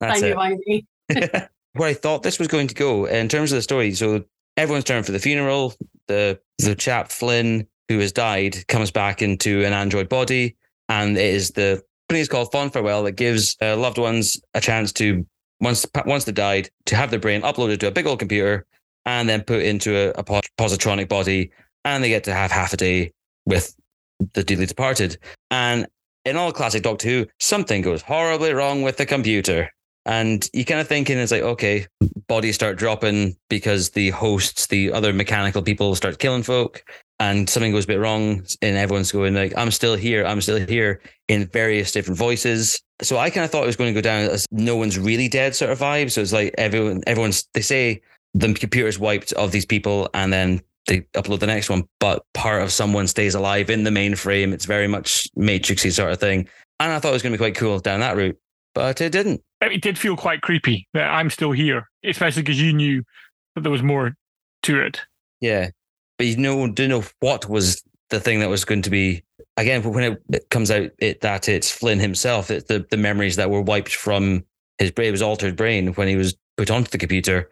[0.00, 0.84] That's it.
[1.72, 3.92] Where I thought this was going to go in terms of the story.
[3.94, 4.24] So
[4.56, 5.74] everyone's turned for the funeral.
[6.06, 10.56] The the chap Flynn who has died comes back into an android body,
[10.88, 14.60] and it is the company is called Fond Farewell that gives uh, loved ones a
[14.60, 15.26] chance to
[15.60, 18.66] once once they died to have their brain uploaded to a big old computer
[19.06, 21.50] and then put into a, a positronic body,
[21.84, 23.12] and they get to have half a day
[23.46, 23.74] with
[24.32, 25.18] the dearly departed.
[25.50, 25.86] And
[26.24, 29.70] in all classic Doctor Who, something goes horribly wrong with the computer.
[30.06, 31.86] And you kind of thinking it's like, okay,
[32.28, 36.84] bodies start dropping because the hosts, the other mechanical people start killing folk
[37.20, 40.58] and something goes a bit wrong and everyone's going like i'm still here i'm still
[40.66, 44.02] here in various different voices so i kind of thought it was going to go
[44.02, 47.60] down as no one's really dead sort of vibe so it's like everyone everyone's they
[47.60, 48.00] say
[48.34, 51.84] the computer's wiped of these people and then they upload the next one.
[51.98, 54.52] But part of someone stays alive in the mainframe.
[54.52, 56.48] It's very much matrixy sort of thing.
[56.80, 58.38] And i thought it was going to be quite cool down that route
[58.74, 59.40] but it didn't.
[59.60, 63.02] It did feel quite creepy that i'm still here especially because you knew
[63.54, 64.14] that there was more
[64.64, 65.00] to it.
[65.40, 65.70] Yeah
[66.18, 69.22] but you know, do know what was the thing that was going to be.
[69.56, 72.50] Again when it comes out it, that it's Flynn himself.
[72.50, 74.44] It's the the memories that were wiped from
[74.78, 77.50] his brain, his altered brain when he was put onto the computer.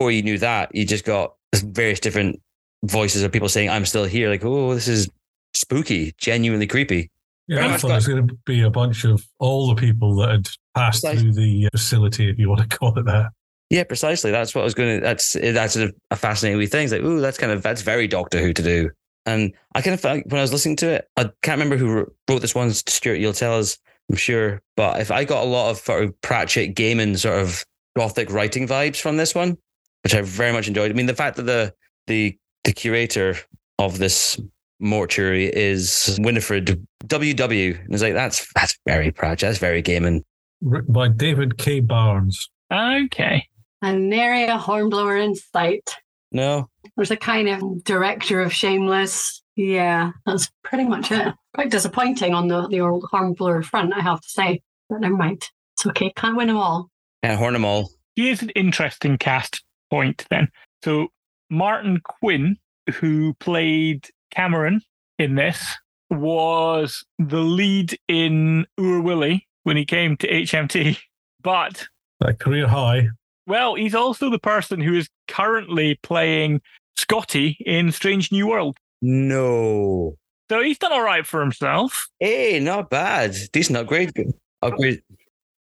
[0.00, 2.40] Before you knew that, you just got various different
[2.84, 5.10] voices of people saying, "I'm still here." Like, oh, this is
[5.52, 7.10] spooky, genuinely creepy.
[7.48, 10.30] Yeah, I thought it was going to be a bunch of all the people that
[10.30, 13.32] had passed through the uh, facility, if you want to call it that.
[13.68, 14.30] Yeah, precisely.
[14.30, 15.04] That's what I was going to.
[15.04, 16.84] That's that's a, a fascinating thing.
[16.84, 18.88] It's like, ooh, that's kind of that's very Doctor Who to do.
[19.26, 22.10] And I kind of felt when I was listening to it, I can't remember who
[22.26, 22.72] wrote this one.
[22.72, 23.76] Stuart, you'll tell us,
[24.10, 24.62] I'm sure.
[24.78, 27.62] But if I got a lot of sort of Pratchett gaming sort of
[27.98, 29.58] gothic writing vibes from this one,
[30.02, 30.90] which I very much enjoyed.
[30.90, 31.74] I mean, the fact that the
[32.06, 33.36] the the curator
[33.78, 34.38] of this
[34.80, 39.48] mortuary is Winifred WW, and it's like that's that's very Pratchett.
[39.48, 40.24] That's very gaming.
[40.60, 41.80] Written by David K.
[41.80, 42.50] Barnes.
[42.72, 43.46] Okay.
[43.82, 45.96] And nary a hornblower in sight.
[46.32, 46.68] No.
[46.96, 49.42] There's a kind of director of Shameless.
[49.56, 51.34] Yeah, that's pretty much it.
[51.54, 54.62] Quite disappointing on the, the old hornblower front, I have to say.
[54.88, 55.48] But never mind.
[55.74, 56.12] It's okay.
[56.14, 56.90] Can't win them all.
[57.22, 57.90] Can't horn them all.
[58.16, 60.48] Here's an interesting cast point then.
[60.84, 61.08] So
[61.50, 62.56] Martin Quinn,
[62.94, 64.80] who played Cameron
[65.18, 65.62] in this,
[66.10, 70.98] was the lead in Ur Willie when he came to HMT.
[71.42, 71.88] But
[72.20, 73.08] a career high.
[73.46, 76.60] Well, he's also the person who is currently playing
[76.98, 78.76] Scotty in Strange New World.
[79.00, 80.16] No.
[80.50, 82.08] So he's done all right for himself.
[82.18, 83.34] Hey, not bad.
[83.52, 84.12] Decent upgrade.
[84.60, 85.02] Upgrade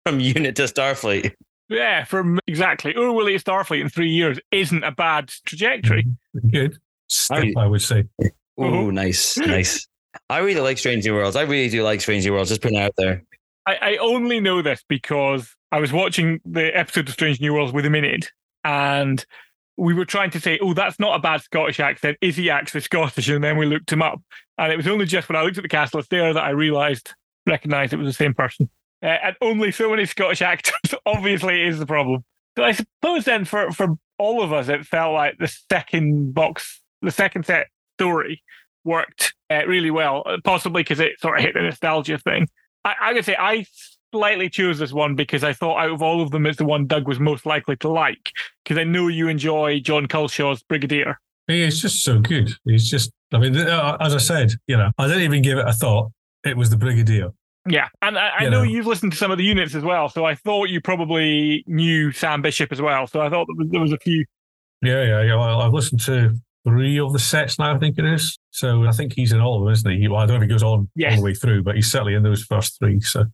[0.07, 1.35] from unit to Starfleet.
[1.71, 2.95] Yeah, from exactly.
[2.97, 6.05] Oh, Ur Willie to Starfleet in three years isn't a bad trajectory.
[6.37, 6.49] Mm-hmm.
[6.49, 6.79] Good.
[7.09, 8.05] Step, I would say.
[8.59, 9.87] Oh, nice, nice.
[10.29, 11.37] I really like Strange New Worlds.
[11.37, 12.51] I really do like Strange New Worlds.
[12.51, 13.23] Just putting it out there.
[13.67, 17.73] I, I only know this because I was watching the episode of Strange New Worlds
[17.73, 18.33] with him in it,
[18.65, 19.25] and
[19.77, 22.19] we were trying to say, "Oh, that's not a bad Scottish accent.
[22.21, 24.21] Is he actually Scottish?" And then we looked him up,
[24.59, 26.51] and it was only just when I looked at the cast list there that I
[26.51, 27.15] realised,
[27.47, 28.69] recognised it was the same person.
[29.03, 32.25] Uh, and only so many Scottish actors, obviously, is the problem.
[32.57, 36.81] So I suppose then, for for all of us, it felt like the second box,
[37.01, 38.43] the second set story
[38.85, 42.49] worked uh, really well, possibly because it sort of hit the nostalgia thing.
[42.85, 43.67] I, I would say I
[44.13, 46.87] slightly chose this one because I thought out of all of them, it's the one
[46.87, 48.33] Doug was most likely to like
[48.65, 51.19] because I know you enjoy Jon Culshaw's Brigadier.
[51.47, 52.53] He is just so good.
[52.65, 55.67] He's just, I mean, uh, as I said, you know, I didn't even give it
[55.67, 56.13] a thought.
[56.45, 57.31] It was the Brigadier.
[57.71, 58.71] Yeah, and I, I You know, know.
[58.71, 62.13] you've listened to some of the units as well, so I thought you probably knew
[62.13, 63.07] Sam Bishop as well.
[63.07, 64.25] So I thought there was, there was a few.
[64.83, 65.37] Yeah, yeah, yeah.
[65.37, 68.39] Well, I've listened to three of the sets now, I think it is.
[68.51, 70.09] So I think he's in all of them, isn't he?
[70.09, 72.15] Well, I don't know if he goes on all the way through, but he's certainly
[72.15, 73.01] in those first three.
[73.01, 73.25] So,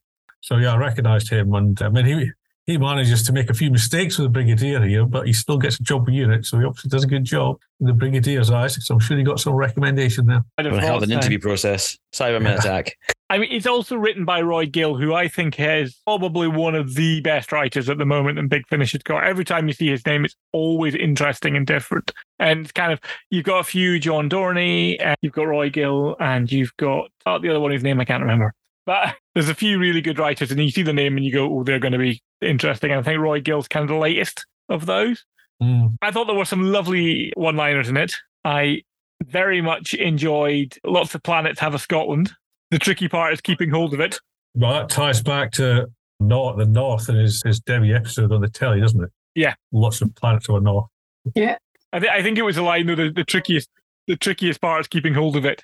[0.40, 2.30] so yeah, I recognised him, and I mean, he
[2.66, 5.78] he manages to make a few mistakes with the Brigadier here, but he still gets
[5.78, 8.84] a job with unit, so he obviously does a good job in the Brigadier's eyes.
[8.84, 10.44] So I'm sure he got some recommendation there.
[10.58, 11.96] I'd have Gonna have an interview process.
[12.12, 12.96] Cyberman attack.
[13.30, 16.94] I mean, it's also written by Roy Gill, who I think is probably one of
[16.94, 19.24] the best writers at the moment in Big Finish has got.
[19.24, 22.12] Every time you see his name, it's always interesting and different.
[22.38, 23.00] And it's kind of,
[23.30, 27.38] you've got a few John Dorney, and you've got Roy Gill, and you've got oh,
[27.38, 28.54] the other one whose name I can't remember.
[28.86, 31.58] But there's a few really good writers, and you see the name and you go,
[31.58, 32.90] oh, they're going to be interesting.
[32.90, 35.26] And I think Roy Gill's kind of the latest of those.
[35.62, 35.98] Mm.
[36.00, 38.14] I thought there were some lovely one liners in it.
[38.46, 38.80] I
[39.22, 42.32] very much enjoyed Lots of Planets Have a Scotland.
[42.70, 44.18] The tricky part is keeping hold of it.
[44.54, 48.48] Well, that ties back to North, the North and his, his Debbie episode on the
[48.48, 49.10] telly, doesn't it?
[49.34, 49.54] Yeah.
[49.70, 50.86] Lots of planets of the North.
[51.34, 51.58] Yeah,
[51.92, 53.68] I, th- I think it was a line though, the, the trickiest
[54.06, 55.62] the trickiest part is keeping hold of it.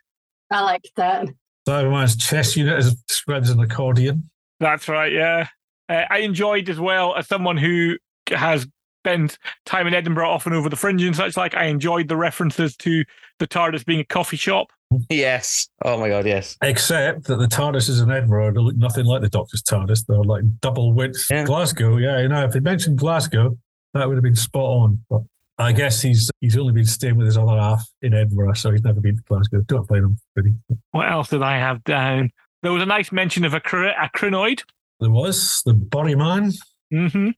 [0.50, 1.28] I like that.
[1.68, 4.31] Cyberman's chess unit is described as an accordion.
[4.61, 5.48] That's right, yeah.
[5.88, 7.96] Uh, I enjoyed as well as someone who
[8.31, 8.66] has
[9.05, 11.55] spent time in Edinburgh often over the fringe and such like.
[11.55, 13.05] I enjoyed the references to
[13.38, 14.68] the TARDIS being a coffee shop.
[15.09, 15.68] Yes.
[15.85, 16.57] Oh my god, yes.
[16.62, 20.07] Except that the TARDIS is in Edinburgh they look nothing like the Doctor's TARDIS.
[20.07, 21.29] They're like double width.
[21.44, 23.59] Glasgow, yeah, you know, if they mentioned Glasgow,
[23.94, 25.05] that would have been spot on.
[25.11, 25.22] But
[25.62, 28.83] I guess he's he's only been staying with his other half in Edinburgh, so he's
[28.83, 29.62] never been to Glasgow.
[29.66, 30.55] Don't blame him, really.
[30.90, 32.31] What else did I have down?
[32.62, 34.62] There was a nice mention of a, cr- a crinoid.
[35.01, 36.53] There was the Burry Man,
[36.92, 37.31] mm-hmm.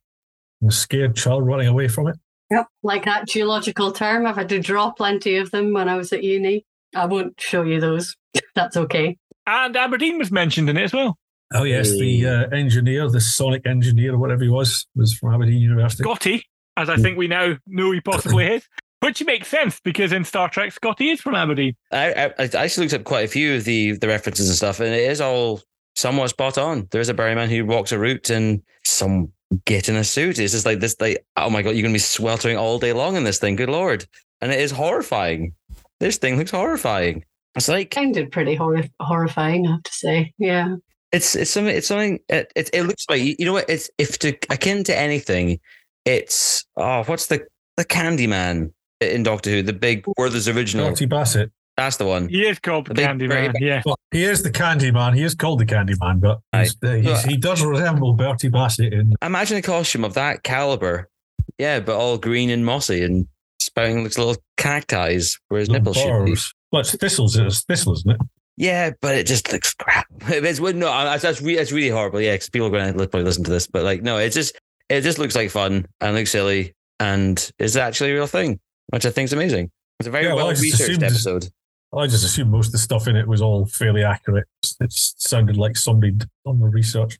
[0.61, 2.15] the scared child running away from it.
[2.51, 2.67] Yep.
[2.83, 4.27] Like that geological term.
[4.27, 6.65] I've had to draw plenty of them when I was at uni.
[6.95, 8.15] I won't show you those.
[8.53, 9.17] That's okay.
[9.47, 11.17] And Aberdeen was mentioned in it as well.
[11.53, 15.61] Oh yes, the uh, engineer, the sonic engineer or whatever he was, was from Aberdeen
[15.61, 16.03] University.
[16.03, 16.43] Scotty,
[16.77, 18.67] as I think we now know he possibly is.
[19.01, 21.75] Which makes sense because in Star Trek, Scotty is from Aberdeen.
[21.91, 24.79] I, I, I actually looked up quite a few of the, the references and stuff,
[24.79, 25.61] and it is all
[25.95, 26.87] somewhat spot on.
[26.91, 29.31] There is a Burryman who walks a route and some
[29.65, 30.39] get in a suit.
[30.39, 32.93] It's just like this, like, oh my God, you're going to be sweltering all day
[32.93, 33.55] long in this thing.
[33.55, 34.07] Good Lord.
[34.41, 35.53] And it is horrifying.
[35.99, 37.23] This thing looks horrifying.
[37.55, 40.33] It's like Sounded pretty hor- horrifying, I have to say.
[40.39, 40.75] Yeah.
[41.11, 44.17] it's it's something it's something it, it, it looks like you know what it's if
[44.19, 45.59] to akin to anything
[46.05, 47.45] it's oh what's the
[47.77, 51.51] the Kandyman in Doctor Who the big Werther's original Bertie Bassett.
[51.77, 53.53] that's the one He is called the big Kandy Man.
[53.59, 53.81] Yeah.
[53.85, 55.13] Well, he is the Kandy Man.
[55.13, 58.93] He is called the Kandy Man, but he's, uh, he's, he does resemble Bertie Bassett
[58.93, 61.09] in imagine a costume of that caliber
[61.57, 63.27] yeah but all green and mossy and
[63.59, 66.35] spouting looks little cacti where his nipples should be.
[66.71, 67.35] Well, it's thistles.
[67.35, 68.21] It's thistle, isn't it?
[68.57, 70.07] Yeah, but it just looks crap.
[70.27, 72.21] It's no, that's that's, re- that's really horrible.
[72.21, 74.57] Yeah, because people are going to probably listen to this, but like, no, it's just
[74.89, 79.05] it just looks like fun and looks silly and is actually a real thing, which
[79.05, 79.71] I think is amazing.
[79.99, 81.47] It's a very Yeah, well, well researched assumed- episode.
[81.95, 84.47] I just assumed most of the stuff in it was all fairly accurate.
[84.81, 87.17] It sounded like somebody done the research.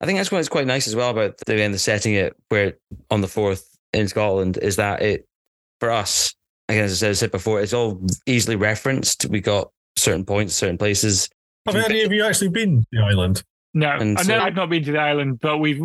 [0.00, 2.34] I think that's why it's quite nice as well about the end the setting it
[2.48, 2.74] where
[3.10, 5.26] on the Forth in Scotland is that it
[5.80, 6.34] for us,
[6.68, 9.26] again, as I said before, it's all easily referenced.
[9.26, 11.28] We got certain points, certain places.
[11.66, 13.44] Have any of you actually been to the island?
[13.74, 15.80] No, And I so- I've not been to the island, but we've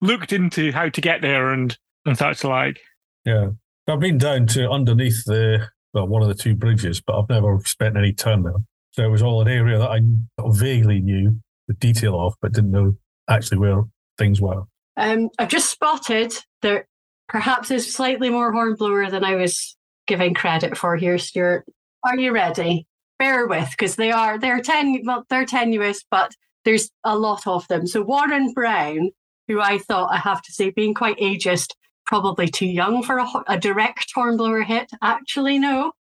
[0.00, 2.80] looked into how to get there and and such like.
[3.24, 3.50] Yeah.
[3.88, 7.60] I've been down to underneath the, well, one of the two bridges, but I've never
[7.64, 8.54] spent any time there.
[8.92, 10.00] So it was all an area that I
[10.40, 12.96] vaguely knew the detail of, but didn't know
[13.28, 13.84] actually where
[14.18, 14.64] things were.
[14.96, 16.32] Um, I've just spotted
[16.62, 16.86] there
[17.28, 21.66] perhaps is slightly more hornblower than I was giving credit for here, Stuart.
[22.04, 22.86] Are you ready?
[23.18, 26.32] Bear with, because they are they're ten well, they're tenuous, but
[26.64, 27.86] there's a lot of them.
[27.86, 29.10] So Warren Brown,
[29.48, 31.72] who I thought I have to say, being quite ageist,
[32.06, 34.90] probably too young for a, a direct hornblower hit.
[35.02, 35.92] Actually, no.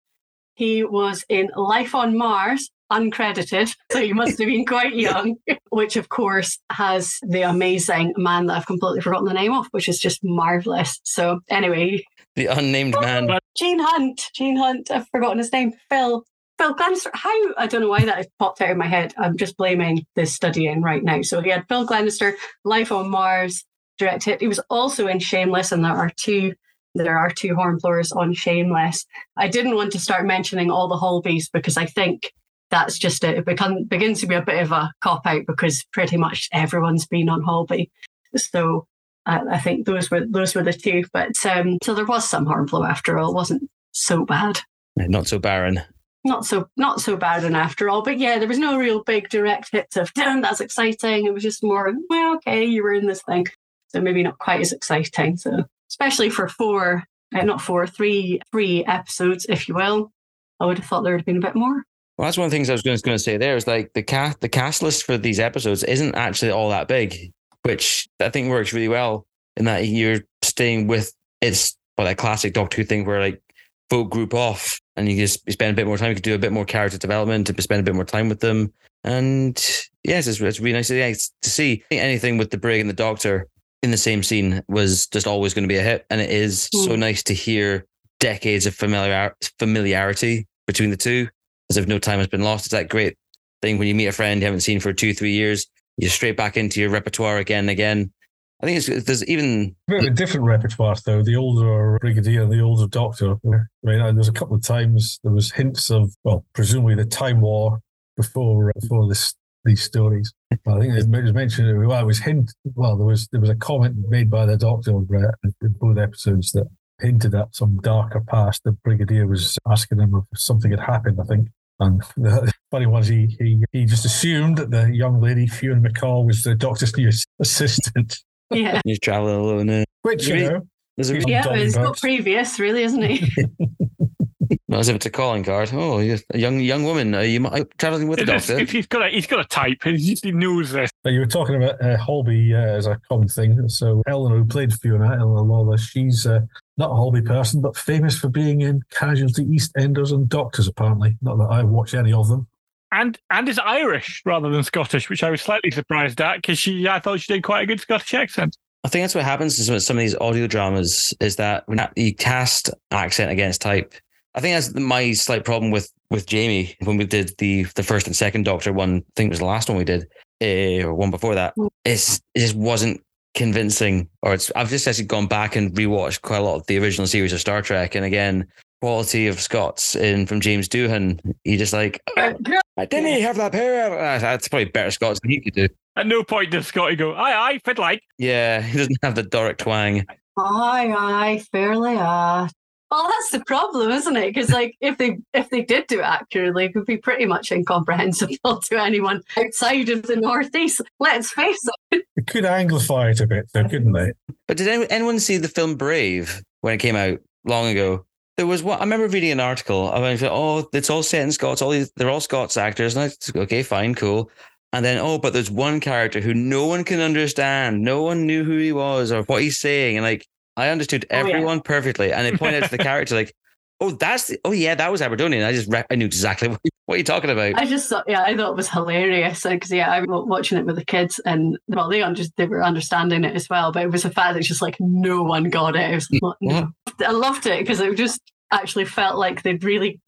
[0.56, 5.36] He was in Life on Mars, uncredited, so he must have been quite young,
[5.70, 9.90] which of course has the amazing man that I've completely forgotten the name of, which
[9.90, 11.00] is just marvelous.
[11.04, 12.06] So anyway,
[12.36, 13.30] The unnamed man.
[13.58, 16.26] Gene Hunt, Gene Hunt, I've forgotten his name, Phil.
[16.58, 19.14] Phil Glenister, how, I don't know why that has popped out of my head.
[19.18, 21.22] I'm just blaming the studying right now.
[21.22, 23.66] So he had Phil Glenister, Life on Mars,
[23.98, 24.42] direct hit.
[24.42, 26.54] He was also in Shameless, and there are two
[26.98, 29.06] there are two hornblowers on Shameless.
[29.36, 32.32] I didn't want to start mentioning all the Holbys because I think
[32.72, 35.84] that's just a, it become, begins to be a bit of a cop out because
[35.92, 37.92] pretty much everyone's been on Holby.
[38.38, 38.88] So
[39.26, 41.04] uh, I think those were those were the two.
[41.12, 43.32] But um, so there was some Hornblow after all.
[43.32, 44.62] It wasn't so bad.
[44.96, 45.82] Not so barren.
[46.26, 48.02] Not so not so bad and after all.
[48.02, 51.26] But yeah, there was no real big direct hits of damn that's exciting.
[51.26, 53.46] It was just more, well, okay, you were in this thing.
[53.90, 55.38] So maybe not quite as exciting.
[55.38, 60.12] So especially for four, uh, not four, three, three episodes, if you will.
[60.60, 61.84] I would have thought there would have been a bit more.
[62.18, 64.04] Well, that's one of the things I was going to say there is like the
[64.04, 67.32] cast the cast list for these episodes isn't actually all that big,
[67.64, 69.26] which I think works really well
[69.58, 73.42] in that you're staying with it's well that classic Doctor Who thing where like
[73.90, 76.40] folk group off and you just spend a bit more time, you could do a
[76.40, 78.72] bit more character development, to spend a bit more time with them.
[79.04, 79.56] And
[80.04, 81.84] yes, it's, it's really nice to, yeah, to see.
[81.92, 83.48] Anything with the Brig and the Doctor
[83.84, 86.06] in the same scene was just always going to be a hit.
[86.10, 87.00] And it is so Hmm.
[87.02, 87.86] nice to hear
[88.20, 91.28] decades of familiar, familiarity between the two
[91.70, 92.66] as if no time has been lost.
[92.66, 93.18] It's that great
[93.62, 96.38] thing when you meet a friend you haven't seen for two, three years, you're straight
[96.38, 98.12] back into your repertoire again and again.
[98.62, 101.22] I think it's there's even A bit of a different repertoire, though.
[101.22, 103.34] The older Brigadier and the older Doctor.
[103.34, 107.06] I mean, uh, there's a couple of times there was hints of, well, presumably the
[107.06, 107.80] Time War
[108.16, 110.32] before before this these stories.
[110.52, 111.88] I think it was mentioned.
[111.88, 112.54] Well, it was hint.
[112.76, 116.52] Well, there was there was a comment made by the Doctor uh, in both episodes
[116.54, 116.68] that
[117.02, 118.62] hinted at some darker past.
[118.64, 121.20] The Brigadier was asking him if something had happened.
[121.20, 121.50] I think.
[121.80, 126.26] And the funny was he he he just assumed that the young lady Fiona McCall
[126.26, 128.24] was the Doctor's new assistant.
[128.52, 128.82] Yeah.
[128.86, 129.70] you're traveling alone.
[129.70, 130.50] Uh, Which you Really?
[130.54, 133.32] know, there's a He's Yeah, Dolly but he's got previous, really, isn't he?
[134.68, 135.70] not as if it's a calling card.
[135.74, 137.14] Oh, you're a young young woman.
[137.16, 138.62] Are you mi- traveling with the It's- doctor?
[138.62, 139.78] If he's got a he's got a type.
[139.84, 140.90] He usually knows this.
[141.04, 143.68] Now, you were talking about uh, Holby uh, as a common thing.
[143.70, 146.42] So Eleanor, who played Fiona, Eleanor Lawless, she's uh,
[146.78, 150.68] not a Holby person, but famous for being in Casualty, EastEnders, and Doctors.
[150.68, 152.48] Apparently, not that I've watched any of them.
[152.96, 156.88] And and is Irish rather than Scottish, which I was slightly surprised at because she
[156.88, 158.58] I thought she did quite a good Scottish accent.
[158.86, 161.86] I think that's what happens is with some of these audio dramas is that when
[161.96, 163.94] you cast accent against type.
[164.36, 168.08] I think that's my slight problem with with Jamie when we did the the first
[168.08, 168.98] and second Doctor one.
[168.98, 170.08] I think it was the last one we did,
[170.42, 171.54] uh, or one before that.
[171.84, 173.02] It's it just wasn't
[173.34, 174.08] convincing.
[174.22, 177.08] Or it's I've just actually gone back and rewatched quite a lot of the original
[177.08, 178.48] series of Star Trek, and again,
[178.82, 181.20] quality of Scots in from James Doohan.
[181.44, 182.34] He just like, "Oh,
[182.78, 183.94] didn't he have that pair?
[183.94, 185.68] Ah, That's probably better Scots than he could do.
[185.96, 188.02] At no point does Scotty go, aye, aye, fit like.
[188.18, 190.06] Yeah, he doesn't have the Doric twang.
[190.38, 192.50] Aye, aye, fairly aye.
[192.92, 194.34] Well, that's the problem, isn't it?
[194.34, 197.52] Because like, if they if they did do it accurately, it would be pretty much
[197.52, 200.82] incomprehensible to anyone outside of the northeast.
[201.00, 201.60] Let's face
[201.92, 202.06] it.
[202.16, 204.12] They could anglify it a bit, though, couldn't they?
[204.48, 208.06] But did anyone, anyone see the film Brave when it came out long ago?
[208.38, 208.78] There was one.
[208.80, 211.62] I remember reading an article about oh, it's all set in Scots.
[211.62, 212.96] All these, they're all Scots actors.
[212.96, 214.30] And I was, okay, fine, cool.
[214.74, 217.82] And then oh, but there's one character who no one can understand.
[217.82, 219.96] No one knew who he was or what he's saying.
[219.96, 220.28] And like
[220.58, 221.20] I understood Oh, yeah.
[221.22, 222.12] everyone perfectly.
[222.12, 223.34] And they pointed out to the character like,
[223.82, 225.44] oh, that's the, oh yeah, that was Aberdonian.
[225.44, 227.56] I just re- I knew exactly what, what you're talking about.
[227.56, 230.58] I just thought, yeah, I thought it was hilarious uh, because yeah, I was watching
[230.58, 233.84] it with the kids and well, they under- they were understanding it as well, but
[233.84, 235.92] it was a fact that just like no one got it.
[235.92, 236.70] It was mm, like, no.
[237.06, 238.22] I loved it because it just
[238.52, 240.00] actually felt like they'd really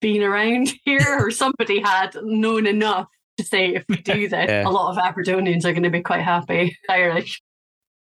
[0.00, 3.08] been around here or somebody had known enough
[3.38, 4.66] to say if we do this, Yeah.
[4.66, 7.42] a lot of Aberdonians are going to be quite happy Irish.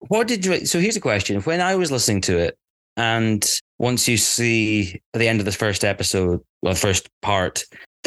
[0.07, 0.65] What did you?
[0.65, 1.39] So here's a question.
[1.41, 2.57] When I was listening to it,
[2.97, 3.47] And
[3.81, 7.63] once you see at the end of the first episode, well, first part,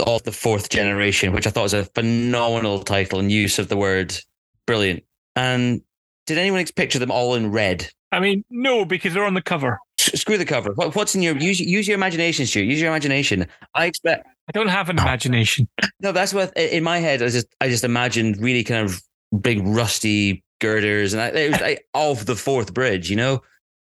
[0.06, 3.76] of the Forth Generation, which I thought was a phenomenal title and use of the
[3.76, 4.16] word
[4.66, 5.02] brilliant.
[5.34, 5.82] And
[6.26, 7.88] did anyone picture them all in red?
[8.12, 9.78] I mean, no, because they're on the cover.
[9.98, 10.72] Screw the cover.
[10.74, 11.58] What, what's in your use?
[11.58, 12.64] Use your imagination, Stuart.
[12.64, 13.44] Use your imagination.
[13.74, 14.28] I expect.
[14.48, 15.68] I don't have an imagination.
[16.00, 17.20] No, that's what in my head.
[17.22, 19.02] I just I just imagined really kind of
[19.40, 23.42] big rusty girders, and I, it was like, of the Forth Bridge, you know.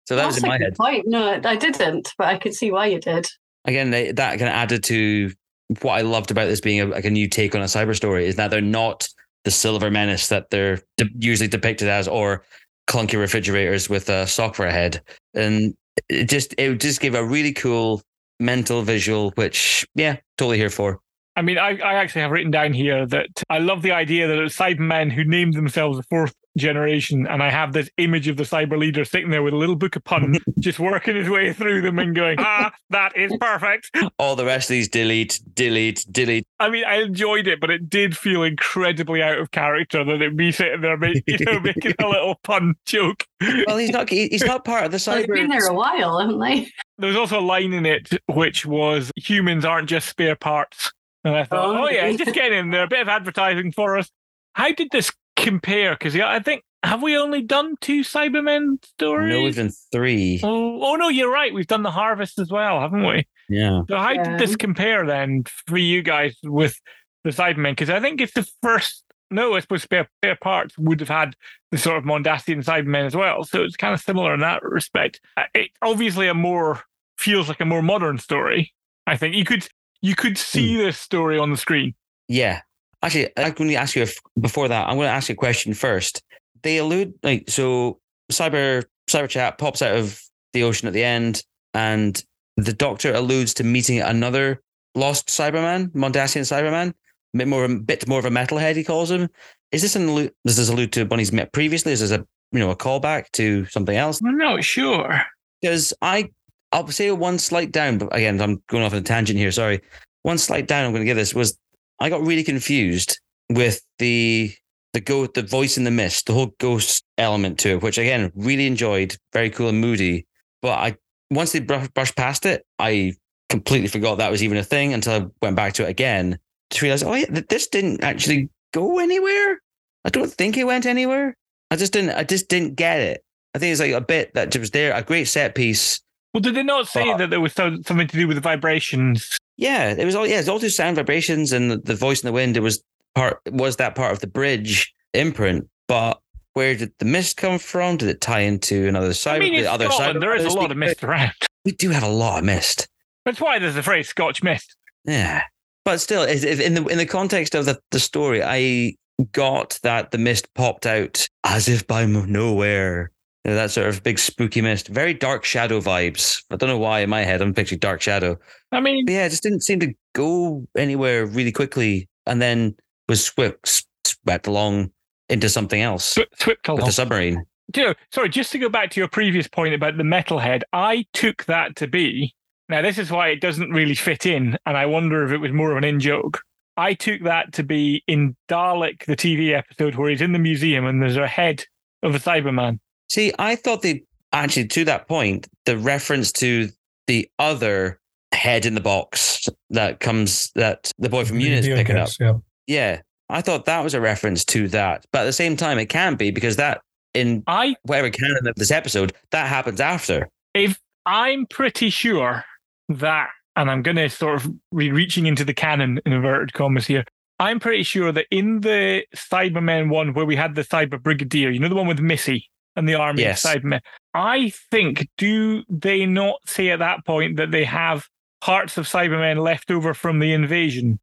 [0.07, 0.77] So that That's was in a my good head.
[0.77, 1.05] Point.
[1.07, 3.27] No, I didn't, but I could see why you did.
[3.65, 5.33] Again, they, that kind of added to
[5.81, 8.27] what I loved about this being a, like a new take on a cyber story
[8.27, 9.09] is that they're not
[9.45, 12.45] the silver menace that they're de- usually depicted as, or
[12.89, 15.01] clunky refrigerators with a sock for a head,
[15.35, 15.75] and
[16.09, 18.03] it just it would just give a really cool
[18.39, 21.01] mental visual, which yeah, totally here for.
[21.35, 24.39] I mean, I, I actually have written down here that I love the idea that
[24.39, 28.43] it's Cybermen who named themselves the Forth generation, and I have this image of the
[28.45, 31.83] cyber leader sitting there with a little book of puns, just working his way through
[31.83, 33.91] them and going, ah, that is perfect.
[34.19, 36.47] All the rest of these delete, delete, delete.
[36.59, 40.37] I mean, I enjoyed it, but it did feel incredibly out of character that it'd
[40.37, 43.25] be sitting there, make, you know, making a little pun joke.
[43.67, 45.35] Well, he's not he's not part of the Well, They've cyber.
[45.35, 46.71] been there a while, haven't they?
[46.99, 50.91] There was also a line in it which was humans aren't just spare parts.
[51.25, 53.99] And I thought, Oh, oh, yeah, just get in there, a bit of advertising for
[53.99, 54.11] us.
[54.55, 55.93] How did this compare?
[55.93, 59.31] Because yeah, I think, have we only done two Cybermen stories?
[59.31, 60.41] No, we've done three.
[60.43, 61.53] Oh, oh, no, you're right.
[61.53, 63.27] We've done the Harvest as well, haven't we?
[63.49, 63.83] Yeah.
[63.89, 66.81] So how did this compare then for you guys with
[67.25, 67.73] the Cybermen?
[67.73, 69.03] Because I think it's the first.
[69.31, 71.35] No, I suppose spare, spare parts would have had
[71.73, 73.43] the sort of Mondasian Cybermen as well.
[73.43, 75.21] So it's kind of similar in that respect.
[75.37, 76.83] Uh, It obviously a more
[77.19, 78.73] feels like a more modern story.
[79.07, 79.67] I think you could
[80.01, 81.95] you could see this story on the screen.
[82.29, 82.61] Yeah.
[83.03, 84.89] Actually, I'm going to ask you if, before that.
[84.89, 86.23] I'm going to ask you a question first.
[86.63, 88.01] They allude like so.
[88.33, 90.21] Cyber Cyber Chat pops out of
[90.53, 91.45] the ocean at the end,
[91.75, 92.21] and
[92.57, 94.63] the Doctor alludes to meeting another
[94.97, 98.77] lost Cyberman, Mondasian Cyberman, a bit more a bit more of a metalhead.
[98.77, 99.29] He calls him.
[99.71, 101.93] Is this an allude, does this allude to he's met previously?
[101.93, 104.21] Is this a you know a callback to something else?
[104.25, 105.23] I'm not sure.
[105.61, 106.31] because I
[106.73, 109.53] I'll say one slight down, but again, I'm going off on a tangent here.
[109.53, 109.81] Sorry.
[110.23, 111.57] One slight down I'm going to give this was
[112.01, 113.19] I got really confused
[113.51, 114.53] with the
[114.93, 118.33] the go the voice in the mist, the whole ghost element to it, which again
[118.35, 120.27] really enjoyed, very cool and moody.
[120.63, 120.97] But I
[121.31, 123.15] once they brush, brushed past it, I
[123.49, 126.39] completely forgot that was even a thing until I went back to it again
[126.71, 129.61] to realize, oh yeah, this didn't actually go anywhere.
[130.05, 131.37] I don't think it went anywhere.
[131.71, 132.11] I just didn't.
[132.11, 133.25] I just didn't get it.
[133.55, 136.01] I think it's like a bit that was there, a great set piece.
[136.33, 139.39] Well, did they not say that there was something to do with the vibrations?
[139.57, 142.27] Yeah, it was all yeah, it's all through sound vibrations and the, the voice in
[142.27, 142.57] the wind.
[142.57, 142.83] It was
[143.15, 146.21] part was that part of the bridge imprint, but
[146.53, 147.97] where did the mist come from?
[147.97, 149.37] Did it tie into another side?
[149.37, 150.23] I mean, the other Scotland, side?
[150.23, 151.33] there is a lot of mist around.
[151.65, 152.89] We do have a lot of mist.
[153.25, 154.77] That's why there's the phrase Scotch mist.
[155.05, 155.43] Yeah,
[155.85, 158.95] but still, in the in the context of the, the story, I
[159.33, 163.11] got that the mist popped out as if by nowhere.
[163.47, 166.43] You know, that sort of big spooky mist, very dark shadow vibes.
[166.51, 168.37] I don't know why in my head I'm picturing dark shadow.
[168.73, 172.75] I mean, But yeah, it just didn't seem to go anywhere really quickly, and then
[173.09, 174.91] was swept swept along
[175.29, 176.87] into something else Sw- swept with along.
[176.87, 177.45] the submarine.
[177.71, 180.63] Do you know, sorry, just to go back to your previous point about the metalhead,
[180.73, 182.35] I took that to be.
[182.69, 185.53] Now, this is why it doesn't really fit in, and I wonder if it was
[185.53, 186.41] more of an in joke.
[186.77, 190.85] I took that to be in Dalek, the TV episode where he's in the museum
[190.85, 191.65] and there's a head
[192.03, 192.81] of a Cyberman.
[193.09, 194.03] See, I thought the
[194.33, 196.69] actually to that point, the reference to
[197.07, 198.01] the other
[198.33, 202.11] head in the box that comes that the boy from Unit's Yeah, picking up.
[202.21, 202.33] Yeah.
[202.67, 205.87] Yeah, I thought that was a reference to that, but at the same time, it
[205.87, 206.81] can't be because that
[207.15, 210.29] in I whatever canon of this episode that happens after.
[210.55, 212.45] If I'm pretty sure
[212.89, 216.87] that, and I'm going to sort of be reaching into the canon in inverted commas
[216.87, 217.05] here.
[217.39, 221.59] I'm pretty sure that in the Cybermen one where we had the Cyber Brigadier, you
[221.59, 223.45] know, the one with Missy and the army Yes.
[223.45, 223.81] of Cybermen,
[224.15, 228.07] I think, do they not say at that point that they have
[228.41, 230.99] parts of Cybermen left over from the invasion?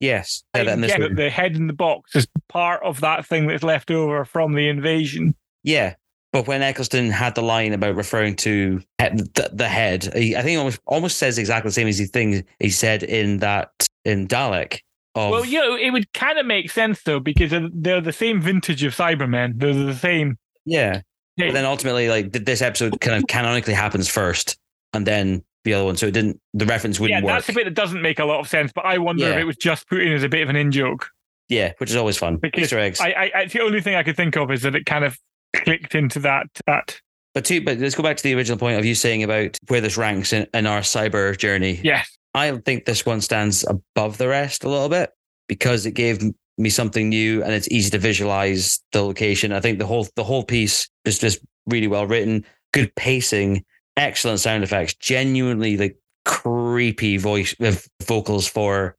[0.00, 3.24] Yes, yeah, that in this get the head in the box is part of that
[3.24, 5.34] thing that's left over from the invasion.
[5.62, 5.94] Yeah.
[6.32, 10.50] But when Eccleston had the line about referring to the, the head, he, I think
[10.50, 13.70] he almost almost says exactly the same as he thing he said in that
[14.04, 14.80] in Dalek.
[15.14, 18.12] Of, Well, you know, it would kind of make sense though because they're- they're the
[18.12, 19.52] same vintage of Cybermen.
[19.60, 20.36] They're the same.
[20.64, 21.02] yeah.
[21.36, 21.46] Yeah.
[21.48, 24.56] But then ultimately, like this episode kind of canonically happens first,
[24.92, 25.96] and then the other one.
[25.96, 26.40] So it didn't.
[26.52, 27.34] The reference wouldn't work.
[27.34, 28.70] that's the bit that doesn't make a lot of sense.
[28.74, 30.70] But I wonder if it was just put in as a bit of an in
[30.70, 31.08] joke.
[31.48, 32.36] yeah, which is always fun.
[32.36, 33.00] Because Easter eggs.
[33.00, 35.18] I, I, I, the only thing I could think of is that it kind of
[35.56, 37.00] clicked into that that
[37.34, 39.80] But two, but let's go back to the original point of you saying about where
[39.80, 41.80] this ranks in, in our cyber journey.
[41.82, 42.08] Yes.
[42.34, 45.10] I think this one stands above the rest a little bit
[45.48, 46.20] because it gave
[46.56, 49.52] me something new and it's easy to visualize the location.
[49.52, 53.64] I think the whole the whole piece is just really well written, good pacing,
[53.96, 58.96] excellent sound effects, genuinely like creepy voice with vocals for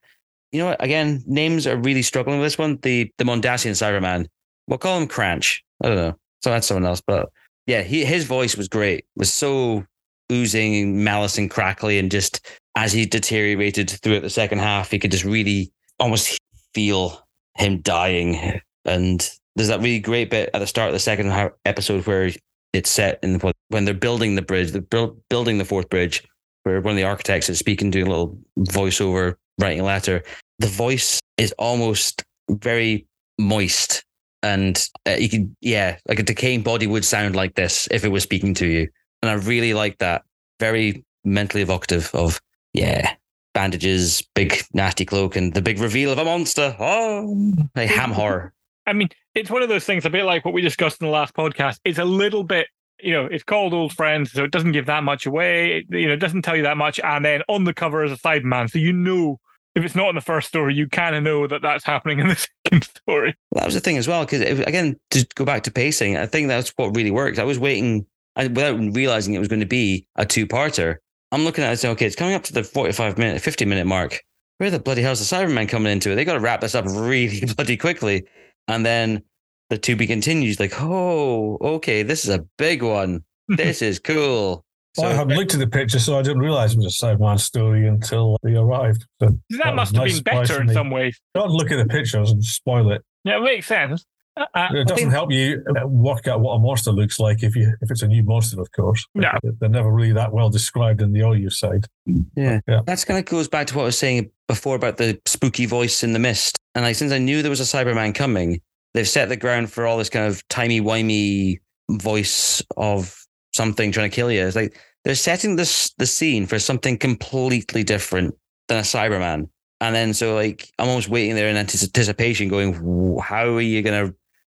[0.52, 2.78] you know what again names are really struggling with this one.
[2.82, 4.28] The the mondasian cyberman.
[4.68, 5.64] We'll call him cranch.
[5.84, 6.16] I don't know.
[6.42, 7.30] So that's someone else but
[7.68, 9.06] yeah he, his voice was great.
[9.16, 9.86] Was so
[10.32, 12.46] oozing malice and crackly and just
[12.76, 16.40] as he deteriorated throughout the second half he could just really almost
[16.74, 17.25] feel
[17.56, 18.62] him dying.
[18.86, 22.30] And there's that really great bit at the start of the second episode where
[22.74, 23.40] it's set in
[23.70, 26.24] when they're building the bridge they're build, building the Forth Bridge
[26.64, 30.24] where one of the architects is speaking doing a little voiceover writing a letter.
[30.60, 33.08] The voice is almost very
[33.40, 34.04] moist
[34.44, 38.10] and uh, you can yeah like a decaying body would sound like this if it
[38.10, 38.88] was speaking to you.
[39.22, 40.24] And i really like that.
[40.60, 42.42] Very mentally evocative of
[42.74, 43.16] yeah
[43.56, 47.36] bandages big nasty cloak and the big reveal of a monster oh
[47.76, 48.54] like ham horror
[48.88, 51.12] I mean, it's one of those things, a bit like what we discussed in the
[51.12, 51.80] last podcast.
[51.84, 52.68] It's a little bit,
[53.02, 55.78] you know, it's called Old Friends, so it doesn't give that much away.
[55.78, 57.00] It, you know, it doesn't tell you that much.
[57.00, 59.40] And then on the cover is a Cyberman, so you know
[59.76, 62.30] if it's not in the first story, you kind of know that that's happening in
[62.30, 62.36] the
[62.66, 63.36] second story.
[63.54, 66.48] that was the thing as well because again to go back to pacing i think
[66.48, 70.08] that's what really works i was waiting I, without realizing it was going to be
[70.16, 70.98] a two-parter
[71.36, 73.66] i'm looking at it and saying okay it's coming up to the 45 minute 50
[73.66, 74.22] minute mark
[74.58, 76.86] where the bloody hell's the cyberman coming into it they got to wrap this up
[76.88, 78.26] really bloody quickly
[78.68, 79.22] and then
[79.70, 84.64] the to be continues like oh okay this is a big one this is cool
[84.96, 87.38] So I hadn't looked at the picture, so I didn't realise it was a Cyberman
[87.38, 89.06] story until they arrived.
[89.20, 90.74] So That, was must have nice been better in me.
[90.74, 91.20] some ways.
[91.34, 93.04] Don't look at the pictures and spoil it.
[93.26, 94.06] Yeah, it makes sense.
[94.38, 97.74] Uh, uh, It doesn't help you work out what a monster looks like if you
[97.82, 99.06] if it's a new monster, of course.
[99.14, 99.32] No.
[99.60, 101.86] They're never really that well described in the audio side.
[102.06, 102.60] Yeah.
[102.68, 102.82] Yeah.
[102.86, 106.04] That's kind of goes back to what I was saying before about the spooky voice
[106.04, 106.60] in the mist.
[106.76, 108.62] And like, since I knew there was a Cyberman coming,
[108.94, 111.60] they've set the ground for all this kind of timey wimey
[111.90, 113.16] voice of
[113.54, 114.46] something trying to kill you.
[114.46, 118.36] It's like they're setting this the scene for something completely different
[118.68, 119.50] than a Cyberman.
[119.82, 124.14] And then so like I'm almost waiting there in anticipation, going, how are you gonna?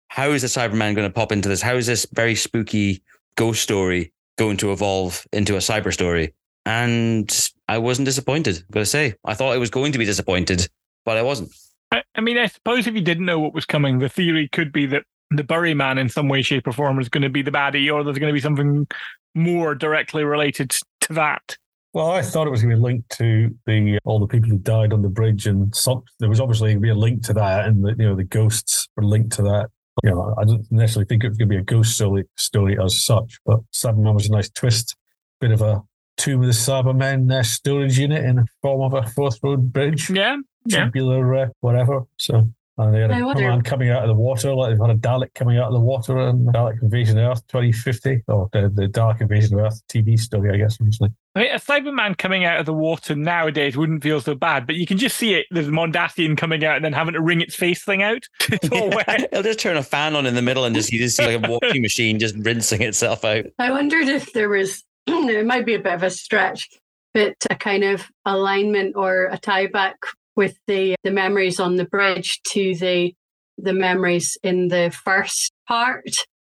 [0.08, 1.62] How is the Cyberman going to pop into this?
[1.62, 3.02] How is this very spooky
[3.36, 6.34] ghost story going to evolve into a cyber story?
[6.66, 8.56] And I wasn't disappointed.
[8.56, 10.68] I've got to say, I thought I was going to be disappointed,
[11.04, 11.50] but I wasn't.
[11.92, 14.72] I, I mean, I suppose if you didn't know what was coming, the theory could
[14.72, 17.50] be that the Burryman, in some way, shape, or form, is going to be the
[17.50, 18.86] baddie, or there's going to be something
[19.34, 21.56] more directly related to that.
[21.94, 24.58] Well, I thought it was going to be linked to the all the people who
[24.58, 27.32] died on the bridge, and some, there was obviously going to be a link to
[27.34, 29.70] that, and the, you know the ghosts were linked to that.
[30.04, 32.78] You know, I didn't necessarily think it was going to be a ghost story, story
[32.82, 34.96] as such, but Cyberman was a nice twist,
[35.40, 35.82] bit of a
[36.16, 40.10] Tomb of the Cybermen uh, storage unit in the form of a Forth Road Bridge.
[40.10, 40.36] Yeah,
[40.66, 40.84] yeah.
[40.84, 42.02] tubular, uh, whatever.
[42.18, 42.50] So.
[42.78, 44.90] And they had a I wonder- man coming out of the water, like they've had
[44.90, 48.70] a Dalek coming out of the water and Dalek Invasion of Earth 2050, or the,
[48.72, 51.12] the Dalek Invasion of Earth TV story, I guess, originally.
[51.34, 54.76] I mean, a Cyberman coming out of the water nowadays wouldn't feel so bad, but
[54.76, 55.46] you can just see it.
[55.50, 58.24] There's Mondasian coming out and then having to wring its face thing out.
[58.50, 59.28] It's all wet.
[59.30, 61.44] It'll just turn a fan on in the middle and just you just see like
[61.48, 63.44] a washing machine just rinsing itself out.
[63.58, 66.68] I wondered if there was, it might be a bit of a stretch,
[67.14, 69.96] but a kind of alignment or a tie back
[70.38, 73.12] with the the memories on the bridge to the
[73.58, 76.14] the memories in the first part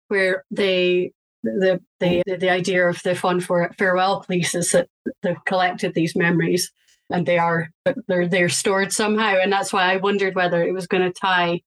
[0.09, 1.11] where they
[1.43, 4.87] the the the idea of the fun for farewell police is that
[5.23, 6.71] they've collected these memories
[7.11, 7.69] and they are
[8.09, 11.61] they're they're stored somehow and that's why I wondered whether it was going to tie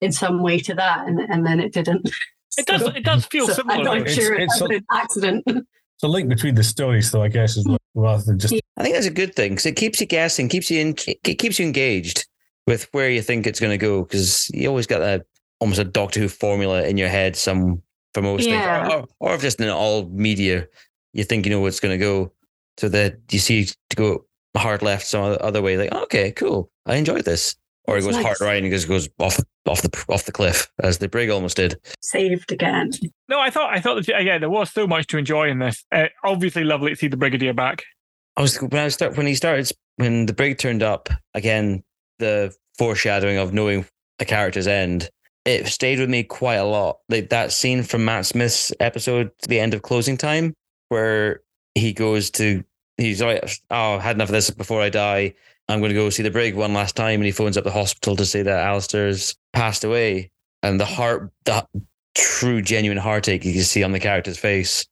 [0.00, 2.08] in some way to that and and then it didn't.
[2.56, 2.82] It does.
[2.82, 3.78] It does feel So similar.
[3.78, 3.98] I'm though.
[3.98, 5.44] not sure It's- it's, it's a- an accident.
[5.46, 8.54] It's a link between the stories, though, I guess, is rather than just.
[8.76, 11.38] I think that's a good thing because it keeps you guessing, keeps you in, it
[11.38, 12.26] keeps you engaged
[12.66, 15.24] with where you think it's going to go because you always got that
[15.60, 17.34] almost a Doctor Who formula in your head.
[17.36, 17.82] Some
[18.14, 18.88] for most Yeah.
[18.88, 20.66] things, or, or if just in all media,
[21.12, 22.32] you think you know what's going to go,
[22.78, 24.24] so that you see to go
[24.56, 25.76] hard left some other- other way.
[25.76, 27.54] Like, okay, cool, I enjoyed this,
[27.88, 30.70] or it That's goes hard right and just goes off off the off the cliff
[30.80, 31.80] as the brig almost did.
[32.02, 32.92] Saved again.
[33.28, 35.84] No, I thought I thought that yeah, there was so much to enjoy in this.
[35.90, 37.82] Uh, obviously, lovely to see the Brigadier back.
[38.36, 41.82] I was when I start when he started when the brig turned up again.
[42.18, 43.86] The foreshadowing of knowing
[44.18, 45.08] a character's end.
[45.44, 46.98] It stayed with me quite a lot.
[47.08, 50.52] Like that scene from Matt Smith's episode, to the end of closing time,
[50.88, 51.40] where
[51.74, 52.64] he goes to
[52.98, 55.34] he's like, oh, I had enough of this before I die.
[55.68, 57.70] I'm going to go see the brig one last time, and he phones up the
[57.70, 60.30] hospital to say that Alistair's passed away,
[60.62, 61.66] and the heart, the
[62.14, 64.84] true genuine heartache you can see on the character's face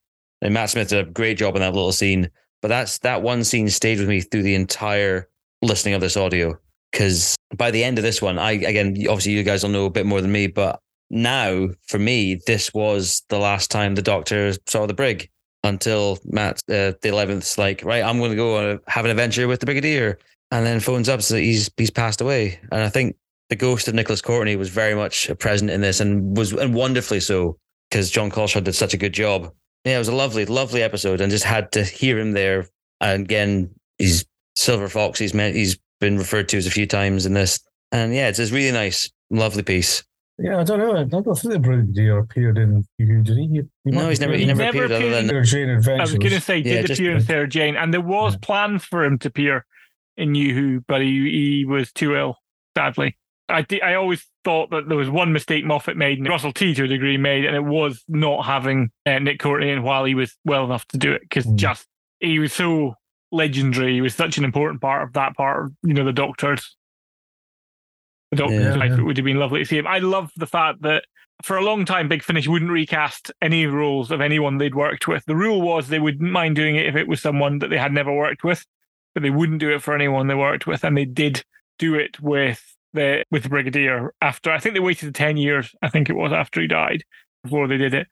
[0.43, 2.31] And Matt Smith did a great job in that little scene.
[2.63, 5.29] But that's that one scene stayed with me through the entire
[5.63, 6.59] listening of this audio.
[6.93, 9.91] Because by the end of this one, I again, obviously you guys will know a
[9.91, 14.53] bit more than me, but now for me, this was the last time the doctor
[14.67, 15.29] saw the brig
[15.65, 19.49] until Matt, uh, the 11th, like, right, I'm going to go uh, have an adventure
[19.49, 20.19] with the Brigadier.
[20.51, 22.61] And then phones up, so he's, he's passed away.
[22.71, 23.17] And I think
[23.51, 27.21] the ghost of Nicholas Courtney was very much present in this and was, and wonderfully
[27.21, 27.59] so,
[27.91, 29.53] because Jon Culshaw did such a good job.
[29.85, 32.67] Yeah, it was a lovely, lovely episode and just had to hear him there.
[33.01, 34.25] And again, he's
[34.55, 35.19] Silver Fox.
[35.19, 37.61] He's meant, he's been referred to as a few times in this.
[37.93, 40.05] And yeah, it's a really nice, lovely piece.
[40.39, 40.97] Yeah, I don't know.
[40.97, 43.47] I don't think the Brigadier appeared in Who, did he?
[43.49, 46.31] he, he No, he's never- he never appeared other than- Sarah Jane I was going
[46.31, 49.19] to say, Yeah, did just- appear in Sarah Jane, and there was plans for him
[49.21, 49.65] to appear
[50.17, 52.37] in Who, but he, he was too ill,
[52.77, 53.17] sadly.
[53.49, 56.85] I, I always thought that there was one mistake Moffat made, and Russell T to
[56.85, 60.37] a degree made, and it was not having uh, Nick Courtney in while he was
[60.45, 61.57] well enough to do it, because Mm.
[61.57, 61.87] just
[62.19, 62.95] he was so
[63.31, 63.95] legendary.
[63.95, 66.77] He was such an important part of that part of you know the Doctors.
[68.33, 68.91] The Doctor's Yeah, life.
[68.91, 68.99] yeah.
[68.99, 69.87] It would have been lovely to see him.
[69.87, 71.05] I love the fact that
[71.45, 75.25] for a long time, Big Finish wouldn't recast any roles of anyone they'd worked with.
[75.27, 77.93] The rule was they wouldn't mind doing it if it was someone that they had
[77.93, 78.65] never worked with,
[79.17, 80.85] but they wouldn't do it for anyone they worked with.
[80.85, 81.43] And they did
[81.79, 82.63] do it with
[82.93, 86.35] the with the Brigadier after I think they waited ten years, I think it was
[86.35, 87.03] after he died,
[87.43, 88.09] before they did it.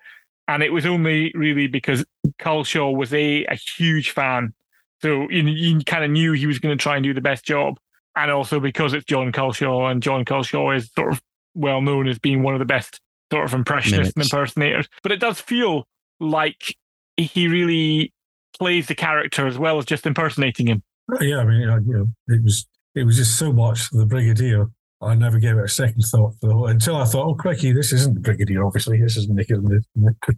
[0.49, 2.07] And it was only really because
[2.39, 4.55] Culshaw was a, a huge fan.
[5.03, 7.45] So you, you kind of knew he was going to try and do the best
[7.45, 7.79] job.
[8.17, 11.23] And also because it's Jon Culshaw, and Jon Culshaw is sort of
[11.55, 12.99] well known as being one of the best
[13.31, 14.89] sort of impressionists and impersonators.
[15.03, 15.87] But it does feel
[16.19, 16.75] like
[17.19, 18.15] he really
[18.59, 20.83] plays the character as well as just impersonating him.
[21.21, 24.69] Yeah, I mean, you know, it was it was just so much for the Brigadier.
[25.03, 27.73] I never gave it a second thought for the whole, until I thought, oh, crikey,
[27.73, 28.65] this isn't the Brigadier.
[28.65, 29.85] Obviously, this is Nick, isn't it?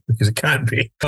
[0.08, 0.90] because it can't be.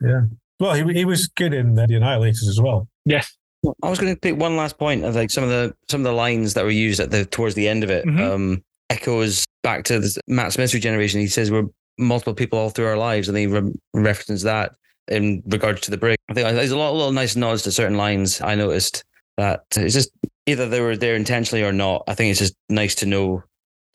[0.00, 0.22] yeah.
[0.58, 2.88] Well, he, he was good in the Annihilators as well.
[3.04, 3.36] Yes.
[3.82, 6.04] I was going to pick one last point of like some of the some of
[6.04, 8.04] the lines that were used at the towards the end of it.
[8.04, 8.20] Mhm.
[8.20, 11.20] Um, echoes back to this Matt Smith's regeneration.
[11.20, 11.66] He says we're
[11.98, 14.72] multiple people all through our lives, and he re- references that
[15.08, 16.18] in regards to the break.
[16.28, 18.40] I think there's a lot of little nice nods to certain lines.
[18.40, 19.04] I noticed
[19.36, 20.10] that it's just
[20.46, 22.04] either they were there intentionally or not.
[22.08, 23.42] I think it's just nice to know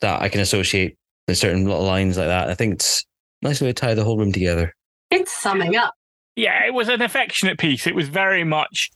[0.00, 0.96] that I can associate
[1.28, 2.50] with certain little lines like that.
[2.50, 3.04] I think it's
[3.42, 4.74] a nice way to tie the whole room together.
[5.10, 5.94] It's summing up.
[6.36, 7.86] Yeah, it was an affectionate piece.
[7.86, 8.90] It was very much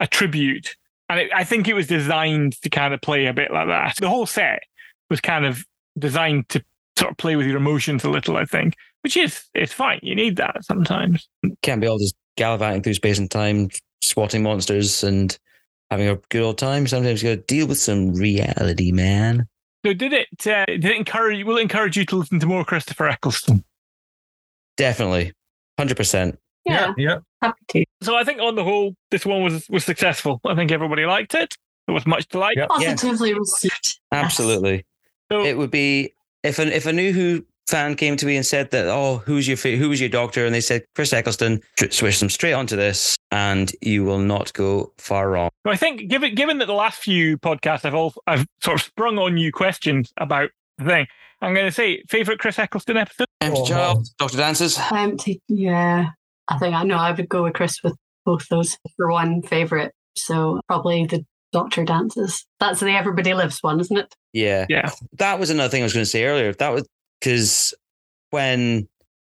[0.00, 0.76] a tribute.
[1.08, 3.96] And it, I think it was designed to kind of play a bit like that.
[3.98, 4.62] The whole set
[5.08, 5.64] was kind of
[5.98, 6.62] designed to
[6.98, 10.00] sort of play with your emotions a little, I think, which is it's fine.
[10.02, 11.28] You need that sometimes.
[11.62, 13.68] Can't be all just gallivanting through space and time,
[14.00, 15.36] swatting monsters and
[15.90, 16.86] having a good old time.
[16.86, 19.46] Sometimes you got to deal with some reality, man.
[19.84, 22.64] So did it uh, did it encourage will it encourage you to listen to more
[22.64, 23.64] Christopher Eccleston?
[24.76, 25.32] Definitely,
[25.78, 26.38] hundred percent.
[26.64, 27.18] Yeah, Yeah.
[27.42, 27.84] happy to.
[28.02, 30.40] So I think on the whole, this one was was successful.
[30.46, 31.56] I think everybody liked it.
[31.86, 32.56] There was much to like.
[32.56, 32.68] Yep.
[32.68, 33.98] Positively received.
[34.12, 34.86] Absolutely.
[35.30, 36.12] So It would be
[36.44, 39.46] if an if a new Who fan came to me and said that, oh, who's
[39.48, 41.60] your fa- who was your doctor, and they said Chris Eccleston,
[41.90, 45.50] switch them straight onto this, and you will not go far wrong.
[45.66, 48.86] So I think given given that the last few podcasts I've all I've sort of
[48.86, 51.06] sprung on you questions about the thing,
[51.40, 53.26] I'm going to say favorite Chris Eccleston episode.
[53.40, 54.78] Empty Oh, Child, Doctor Dances.
[54.92, 55.40] Empty.
[55.48, 56.10] Yeah,
[56.48, 56.96] I think I know.
[56.96, 57.94] I would go with Chris with
[58.24, 59.92] both those for one favorite.
[60.16, 62.46] So probably the Doctor dances.
[62.60, 64.14] That's the Everybody Lives one, isn't it?
[64.32, 64.64] Yeah.
[64.70, 64.90] Yeah.
[65.18, 66.52] That was another thing I was going to say earlier.
[66.54, 66.86] That was
[67.22, 67.72] because
[68.30, 68.88] when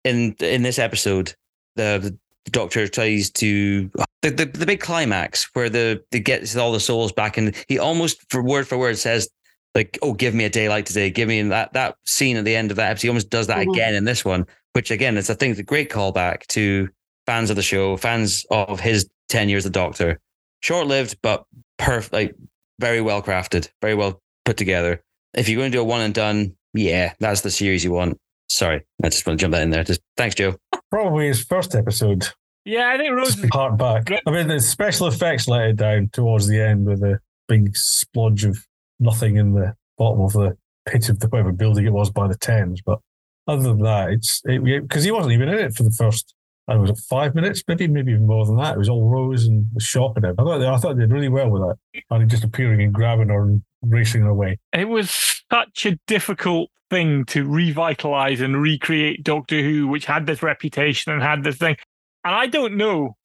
[0.04, 1.34] in in this episode,
[1.76, 3.90] the, the doctor tries to
[4.22, 7.78] the, the the big climax where the the gets all the souls back, and he
[7.78, 9.28] almost for word for word says
[9.74, 12.56] like, "Oh, give me a day like today." Give me that that scene at the
[12.56, 13.02] end of that episode.
[13.02, 13.72] He almost does that Mhm.
[13.72, 16.88] again in this one, which again is I think a great callback to
[17.26, 20.20] fans of the show, fans of his ten years as a Doctor.
[20.60, 21.44] Short lived, but
[21.78, 22.34] perfect, like
[22.80, 25.02] very well crafted, very well put together.
[25.34, 28.18] If you're going to do a one and done, yeah, that's the series you want.
[28.48, 29.84] Sorry, I just want to jump that in there.
[29.84, 30.56] Just thanks, Jo.
[30.90, 32.28] Probably his first episode.
[32.64, 33.34] Yeah, I think Rose.
[33.34, 34.10] Just part back.
[34.26, 38.48] I mean, the special effects let it down towards the end with a big splodge
[38.48, 38.64] of
[38.98, 40.56] nothing in the bottom of the
[40.86, 42.80] pit of the whatever building it was by the Thames.
[42.84, 43.00] But
[43.46, 46.34] other than that, it's because he wasn't even in it for the first.
[46.68, 48.74] I don't know, was it five minutes, maybe, maybe even more than that.
[48.74, 50.44] It was all Rose and the shop and everything.
[50.44, 52.02] I thought, they, I thought they did really well with that.
[52.10, 54.58] And he just appearing and grabbing her and racing away.
[54.72, 55.10] It was
[55.50, 61.22] such a difficult thing to revitalize and recreate Doctor Who, which had this reputation and
[61.22, 61.76] had this thing.
[62.24, 63.16] And I don't know.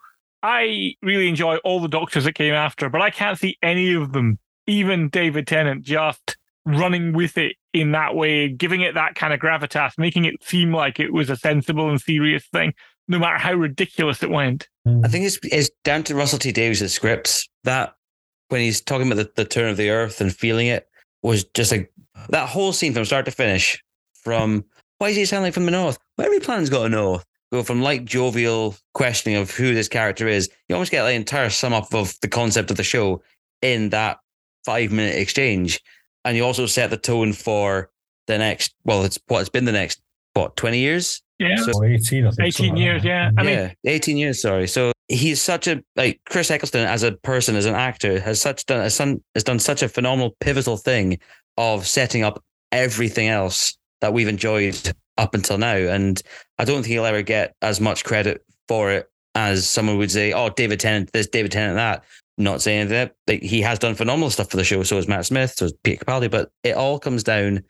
[0.43, 4.14] I really enjoy all the Doctors that came after, but I can't see any of
[4.14, 9.34] them, even David Tennant, just running with it in that way, giving it that kind
[9.34, 12.74] of gravitas, making it seem like it was a sensible and serious thing.
[13.08, 14.68] no matter how ridiculous it went.
[15.04, 17.93] I think it's it's down to Russell T Davies' scripts that
[18.52, 20.88] when he's talking about the, the turn of the earth and feeling it
[21.24, 21.91] was just like
[22.30, 23.82] that whole scene from start to finish.
[24.14, 24.66] From
[24.97, 25.97] why does he sound like from the north?
[26.18, 27.26] Well, every planet's got a north.
[27.52, 30.49] Go from like jovial questioning of who this character is.
[30.68, 33.22] You almost get the entire sum up of the concept of the show
[33.62, 34.20] in that
[34.64, 35.80] five minute exchange,
[36.24, 37.89] and you also set the tone for
[38.28, 38.74] the next.
[38.86, 40.02] Well, it's what it's been the next
[40.34, 41.22] what twenty years.
[41.39, 43.32] Yeah, Or 18, 18 something like years, yeah.
[43.36, 44.68] I mean, yeah, 18 years, sorry.
[44.68, 48.66] So he's such a like Chris Eccleston as a person, as an actor, has such
[48.66, 51.20] done has, done has done such a phenomenal pivotal thing
[51.57, 55.76] of setting up everything else that we've enjoyed up until now.
[55.76, 56.22] And
[56.57, 60.34] I don't think he'll ever get as much credit for it as someone would say,
[60.34, 62.03] oh, David Tennant, this, David Tennant, that.
[62.38, 64.82] Not saying that like, he has done phenomenal stuff for the show.
[64.84, 67.64] So has Matt Smith, so has Peter Capaldi, but it all comes down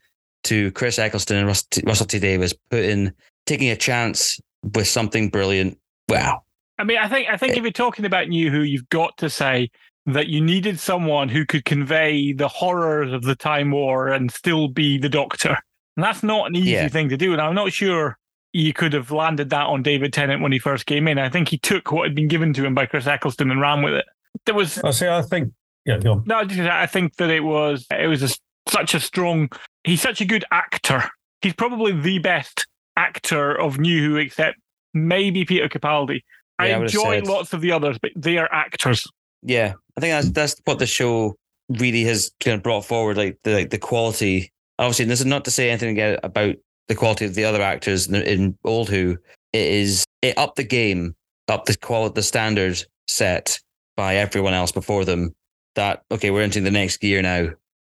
[0.43, 3.11] to Chris Eccleston and Russell T, Davies putting
[3.45, 4.39] taking a chance
[4.75, 5.77] with something brilliant.
[6.07, 6.43] Wow.
[6.81, 9.29] I mean, I think I think if you're talking about New Who, you've got to
[9.29, 9.69] say
[10.07, 14.67] that you needed someone who could convey the horrors of the Time War and still
[14.67, 15.57] be the Doctor.
[15.95, 16.87] And that's not an easy Yeah.
[16.87, 17.33] thing to do.
[17.33, 18.17] And I'm not sure
[18.51, 21.19] you could have landed that on David Tennant when he first came in.
[21.19, 23.83] I think he took what had been given to him by Chris Eccleston and ran
[23.83, 24.05] with it.
[24.45, 25.53] There was I say, I think,
[25.85, 26.23] yeah, go on.
[26.25, 28.29] no, I think that it was it was a,
[28.69, 29.49] such a strong.
[29.83, 31.03] He's such a good actor.
[31.41, 32.65] He's probably the best
[32.97, 34.57] actor of New Who, except
[34.95, 36.21] maybe Peter Capaldi.
[36.61, 39.07] I Yeah, I enjoy said- lots of the others, but they are actors.
[39.43, 41.35] Yeah, I think that's that's what the show
[41.69, 44.51] really has kind of brought forward, like the like the quality.
[44.79, 46.55] Obviously, this is not to say anything again about
[46.87, 49.17] the quality of the other actors in, in Old Who.
[49.53, 51.15] It is it upped the game,
[51.47, 53.59] up the quality, the standard set
[53.97, 55.33] by everyone else before them.
[55.75, 57.49] That okay, we're entering the next gear now.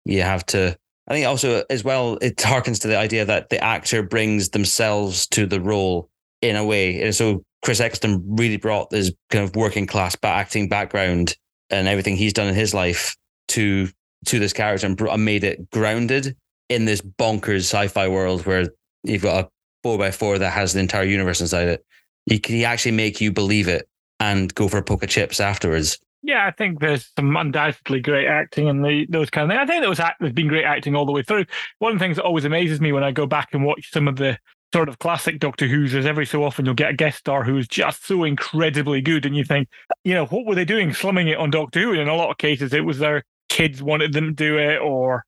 [0.04, 0.76] You have to.
[1.06, 5.26] I think also as well, it harkens to the idea that the actor brings themselves
[5.28, 6.08] to the role
[6.40, 7.02] in a way.
[7.02, 11.36] And so Chris Eccleston really brought this kind of working class acting background
[11.70, 13.16] and everything he's done in his life
[13.48, 13.88] to
[14.26, 16.36] to this character and, and made it grounded
[16.68, 18.68] in this bonkers sci-fi world where
[19.02, 19.48] you've got a
[19.82, 21.84] four by four that has the entire universe inside it.
[22.26, 23.88] He can he actually make you believe it
[24.20, 25.98] and go for a poke of chips afterwards.
[26.22, 29.62] Yeah, I think there's some undoubtedly great acting and the those kind of things.
[29.62, 31.46] I think there was there's been great acting all the way through.
[31.78, 34.08] One of the things that always amazes me when I go back and watch some
[34.08, 34.38] of the
[34.74, 37.68] sort of classic Doctor Who's is every so often you'll get a guest star who's
[37.68, 39.68] just so incredibly good, and you think,
[40.02, 41.92] you know, what were they doing, slumming it on Doctor Who?
[41.92, 44.80] And in a lot of cases, it was their kids wanted them to do it,
[44.80, 45.24] or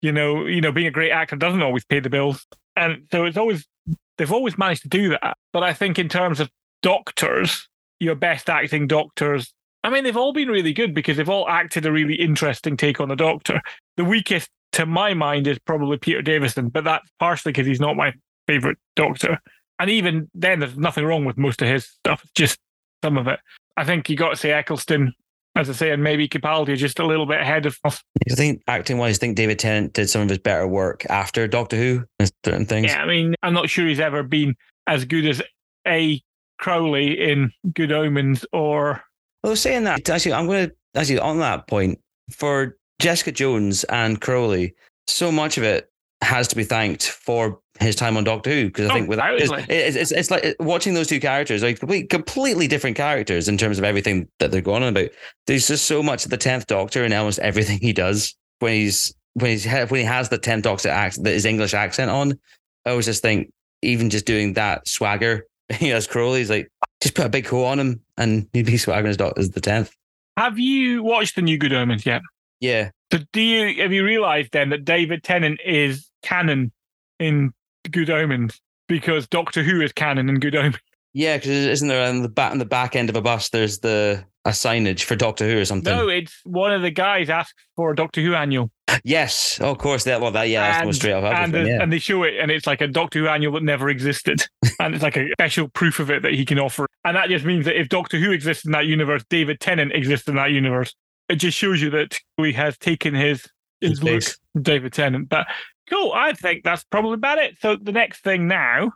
[0.00, 3.24] you know, you know, being a great actor doesn't always pay the bills, and so
[3.24, 3.66] it's always
[4.16, 5.36] they've always managed to do that.
[5.52, 6.48] But I think in terms of
[6.80, 7.68] doctors,
[7.98, 9.52] your best acting doctors.
[9.82, 13.00] I mean, they've all been really good because they've all acted a really interesting take
[13.00, 13.60] on the Doctor.
[13.96, 17.96] The weakest, to my mind, is probably Peter Davison, but that's partially because he's not
[17.96, 18.14] my
[18.46, 19.40] favorite Doctor.
[19.78, 22.22] And even then, there's nothing wrong with most of his stuff.
[22.22, 22.58] It's just
[23.02, 23.40] some of it.
[23.76, 25.12] I think you got to say Eccleston,
[25.56, 28.00] as I say, and maybe Capaldi are just a little bit ahead of us.
[28.30, 31.48] I think acting wise, I think David Tennant did some of his better work after
[31.48, 32.92] Doctor Who and certain things.
[32.92, 34.54] Yeah, I mean, I'm not sure he's ever been
[34.86, 35.42] as good as
[35.88, 36.22] A.
[36.58, 39.02] Crowley in Good Omens or
[39.44, 41.98] Well, saying that, actually, I'm going to actually on that point
[42.30, 44.74] for Jessica Jones and Crowley.
[45.06, 45.90] So much of it
[46.22, 49.34] has to be thanked for his time on Doctor Who because I Oh, think without
[49.34, 53.58] it's, it's, it's, it's like watching those two characters, like complete- completely different characters in
[53.58, 55.10] terms of everything that they're going on about.
[55.46, 59.14] There's just so much of the tenth Doctor in almost everything he does when he's
[59.34, 62.38] when he's when he has the tenth Doctor accent, that his English accent on.
[62.86, 63.50] I always just think
[63.82, 66.68] even just doing that swagger he as Crowley's like
[67.02, 69.90] just put a big coat on him and he'd be swaggering as, as the tenth.
[70.36, 72.22] Have you watched the new Good Omens yet?
[72.64, 72.90] Yeah.
[73.12, 76.72] So do you have you realised then that David Tennant is canon
[77.20, 77.52] in
[77.90, 80.78] Good Omens because Doctor Who is canon in Good Omens?
[81.12, 83.50] Yeah, because isn't there on the back on the back end of a bus?
[83.50, 85.94] There's the a signage for Doctor Who or something.
[85.94, 88.70] No, it's one of the guys asks for a Doctor Who annual.
[89.02, 90.04] Yes, oh, of course.
[90.04, 91.24] That well, that yeah, that's one straight off.
[91.24, 91.82] and, the- yeah.
[91.82, 94.42] and they show it, and it's like a Doctor Who annual that never existed,
[94.80, 96.86] and it's like a special proof of it that he can offer.
[97.04, 100.28] And that just means that if Doctor Who exists in that universe, David Tennant exists
[100.28, 100.94] in that universe.
[101.28, 103.46] It just shows you that he has taken his
[103.80, 104.22] his look.
[104.60, 105.28] David Tennant.
[105.28, 105.46] But
[105.90, 107.56] cool, I think that's probably about it.
[107.60, 108.92] So the next thing now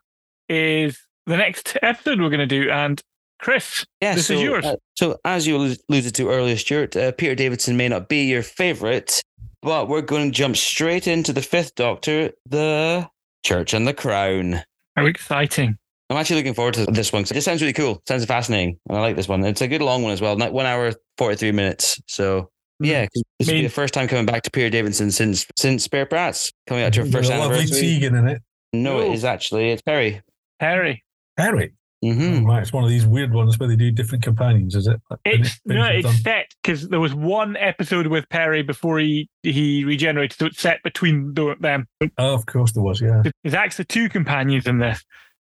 [0.49, 3.01] is the next episode we're going to do, and
[3.41, 4.65] Chris, Yeah, this so, is yours.
[4.65, 5.57] uh, so as you
[5.89, 9.23] alluded to earlier, Stuart, uh, Peter Davidson may not be your favorite,
[9.63, 13.09] but we're going to jump straight into the Fifth Doctor, the
[13.45, 14.63] Church and the Crown.
[14.97, 15.79] How exciting!
[16.11, 17.23] I'm actually looking forward to this one.
[17.23, 18.03] 'cause It just sounds really cool.
[18.09, 18.79] Sounds fascinating.
[18.89, 19.45] And I like this one.
[19.45, 20.37] It's a good long one as well.
[20.37, 22.01] Not one hour, 43 minutes.
[22.07, 22.51] So
[22.81, 23.07] yeah,
[23.39, 26.53] this will be the first time coming back to Peter Davidson since since Spare Brats
[26.67, 27.81] coming out to her first a lovely anniversary.
[27.81, 28.43] Tegan in it.
[28.73, 29.11] No, Oh.
[29.11, 30.23] it is actually it's Peri.
[30.61, 31.03] Peri.
[31.37, 31.73] Peri.
[32.05, 32.45] Mm-hmm.
[32.47, 35.01] Right, it's one of these weird ones where they do different companions, is it?
[35.11, 36.15] Like, It's no, it's done.
[36.15, 40.81] set because there was one episode with Peri before he he regenerated, so it's set
[40.85, 41.89] between the, them.
[42.17, 43.23] Oh, of course there was, yeah.
[43.43, 45.05] There's actually two companions in this.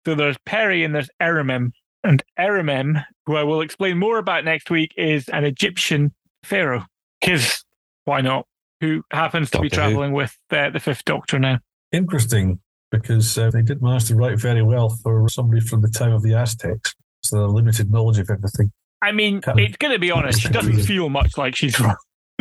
[0.05, 1.71] So there's Peri and there's Erimem.
[2.03, 6.85] And Erimem, who I will explain more about next week, is an Egyptian pharaoh.
[7.19, 7.63] Because
[8.05, 8.45] why not?
[8.81, 9.89] Who happens to be Doctor Who.
[9.89, 11.59] traveling with uh, the Fifth Doctor now.
[11.91, 12.59] Interesting
[12.91, 16.23] because uh, they did manage to write very well for somebody from the time of
[16.23, 16.95] the Aztecs.
[17.21, 18.71] So they're limited knowledge of everything.
[19.01, 20.41] I mean, Kind it's going to be honest.
[20.41, 21.95] She doesn't feel much like she's from,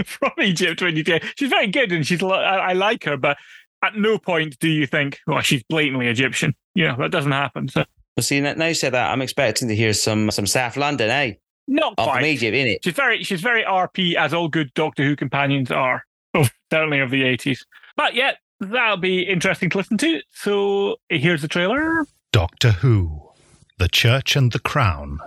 [0.05, 1.25] from Egypt when you get.
[1.37, 2.23] She's very good and she's.
[2.23, 3.37] I, I like her, but
[3.83, 6.55] at no point do you think, well, she's blatantly Egyptian.
[6.75, 7.69] You know, that doesn't happen.
[7.69, 7.85] So
[8.17, 11.33] Well, see, now you say that, I'm expecting to hear some some South London, eh?
[11.67, 12.15] not Up quite.
[12.17, 12.79] from Egypt, innit?
[12.85, 16.05] She's very she's very RP as all good Doctor Who companions are.
[16.35, 17.65] Oh, certainly of the eighties.
[17.97, 20.21] But yeah, that'll be interesting to listen to.
[20.31, 22.07] So here's the trailer.
[22.33, 23.31] Doctor Who,
[23.79, 25.19] The Church and the Crown.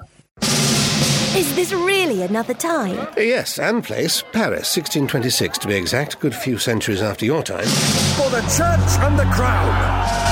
[1.34, 3.08] Is this really another time?
[3.16, 7.64] Yes, and place, Paris, 1626 to be exact, good few centuries after your time.
[8.18, 10.31] For the church and the crown.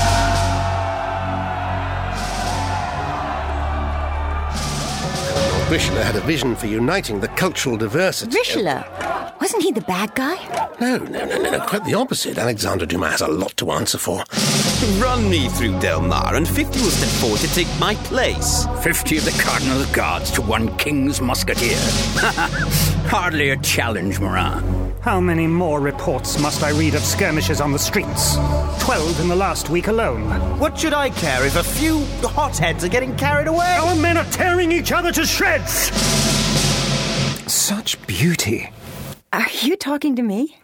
[5.70, 8.36] Richelieu had a vision for uniting the cultural diversity.
[8.36, 8.82] Richelieu?
[9.40, 10.34] Wasn't he the bad guy?
[10.80, 12.38] No, no, no, no, no, quite the opposite.
[12.38, 14.24] Alexander Dumas has a lot to answer for.
[15.00, 18.66] Run me through Delmar, and 50 will step forward to take my place.
[18.82, 21.78] 50 of the Cardinal's guards to one King's musketeer.
[23.06, 24.90] Hardly a challenge, Morin.
[25.02, 28.34] How many more reports must I read of skirmishes on the streets?
[28.80, 30.28] Twelve in the last week alone.
[30.58, 33.78] What should I care if a few hotheads are getting carried away?
[33.80, 35.59] Our men are tearing each other to shreds!
[37.46, 38.70] Such beauty.
[39.32, 40.56] Are you talking to me?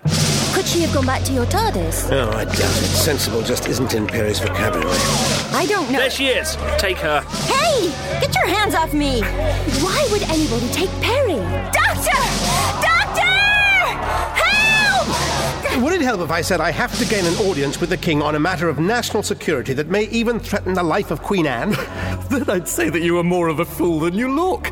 [0.55, 2.11] Could she have gone back to your TARDIS?
[2.12, 2.61] Oh, I doubt it.
[2.61, 4.99] Sensible just isn't in Peri's vocabulary.
[5.53, 5.99] I don't know.
[5.99, 6.57] There she is.
[6.78, 7.20] Take her.
[7.44, 7.90] Hey!
[8.20, 9.20] Get your hands off me!
[9.82, 11.36] Why would anybody take Peri?
[11.72, 12.86] Doctor!
[15.77, 15.85] Doctor!
[15.85, 15.93] Help!
[15.93, 18.22] Would it help if I said I have to gain an audience with the King
[18.22, 21.77] on a matter of national security that may even threaten the life of Queen Anne?
[22.27, 24.64] Then I'd say that you are more of a fool than you look.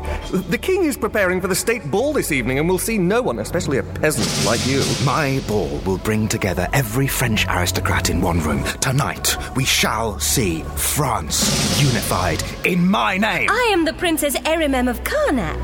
[0.49, 3.39] The king is preparing for the state ball this evening and will see no one,
[3.39, 4.83] especially a peasant like you.
[5.05, 8.61] My ball will bring together every French aristocrat in one room.
[8.81, 13.49] Tonight, we shall see France unified in my name.
[13.49, 15.63] I am the Princess Erimem of Karnak.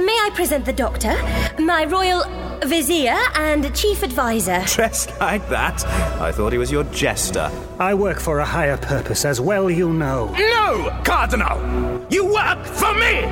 [0.00, 1.14] May I present the Doctor,
[1.58, 2.24] my royal
[2.66, 4.62] vizier and chief advisor?
[4.66, 5.84] Dressed like that?
[6.20, 7.50] I thought he was your jester.
[7.78, 10.26] I work for a higher purpose, as well you know.
[10.32, 12.06] No, Cardinal!
[12.10, 13.22] You work for me!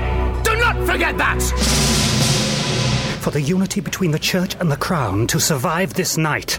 [0.43, 1.41] Do not forget that!
[3.21, 6.59] For the unity between the church and the crown to survive this night,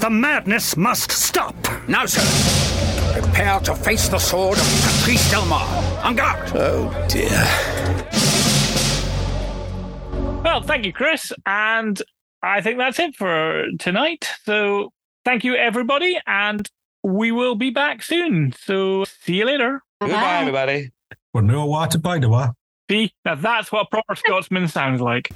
[0.00, 1.54] the madness must stop.
[1.88, 5.66] Now, sir, prepare to face the sword of Patrice Delmar.
[6.04, 6.52] En garde!
[6.54, 7.99] Oh, dear.
[10.42, 11.32] Well, thank you, Chris.
[11.46, 12.00] And
[12.42, 14.26] I think that's it for tonight.
[14.44, 14.92] So
[15.24, 16.18] thank you, everybody.
[16.26, 16.68] And
[17.02, 18.52] we will be back soon.
[18.52, 19.82] So see you later.
[20.00, 20.90] Goodbye, everybody.
[21.34, 22.46] We're no water by the way.
[22.90, 25.30] See, now that's what a proper Scotsman sounds like.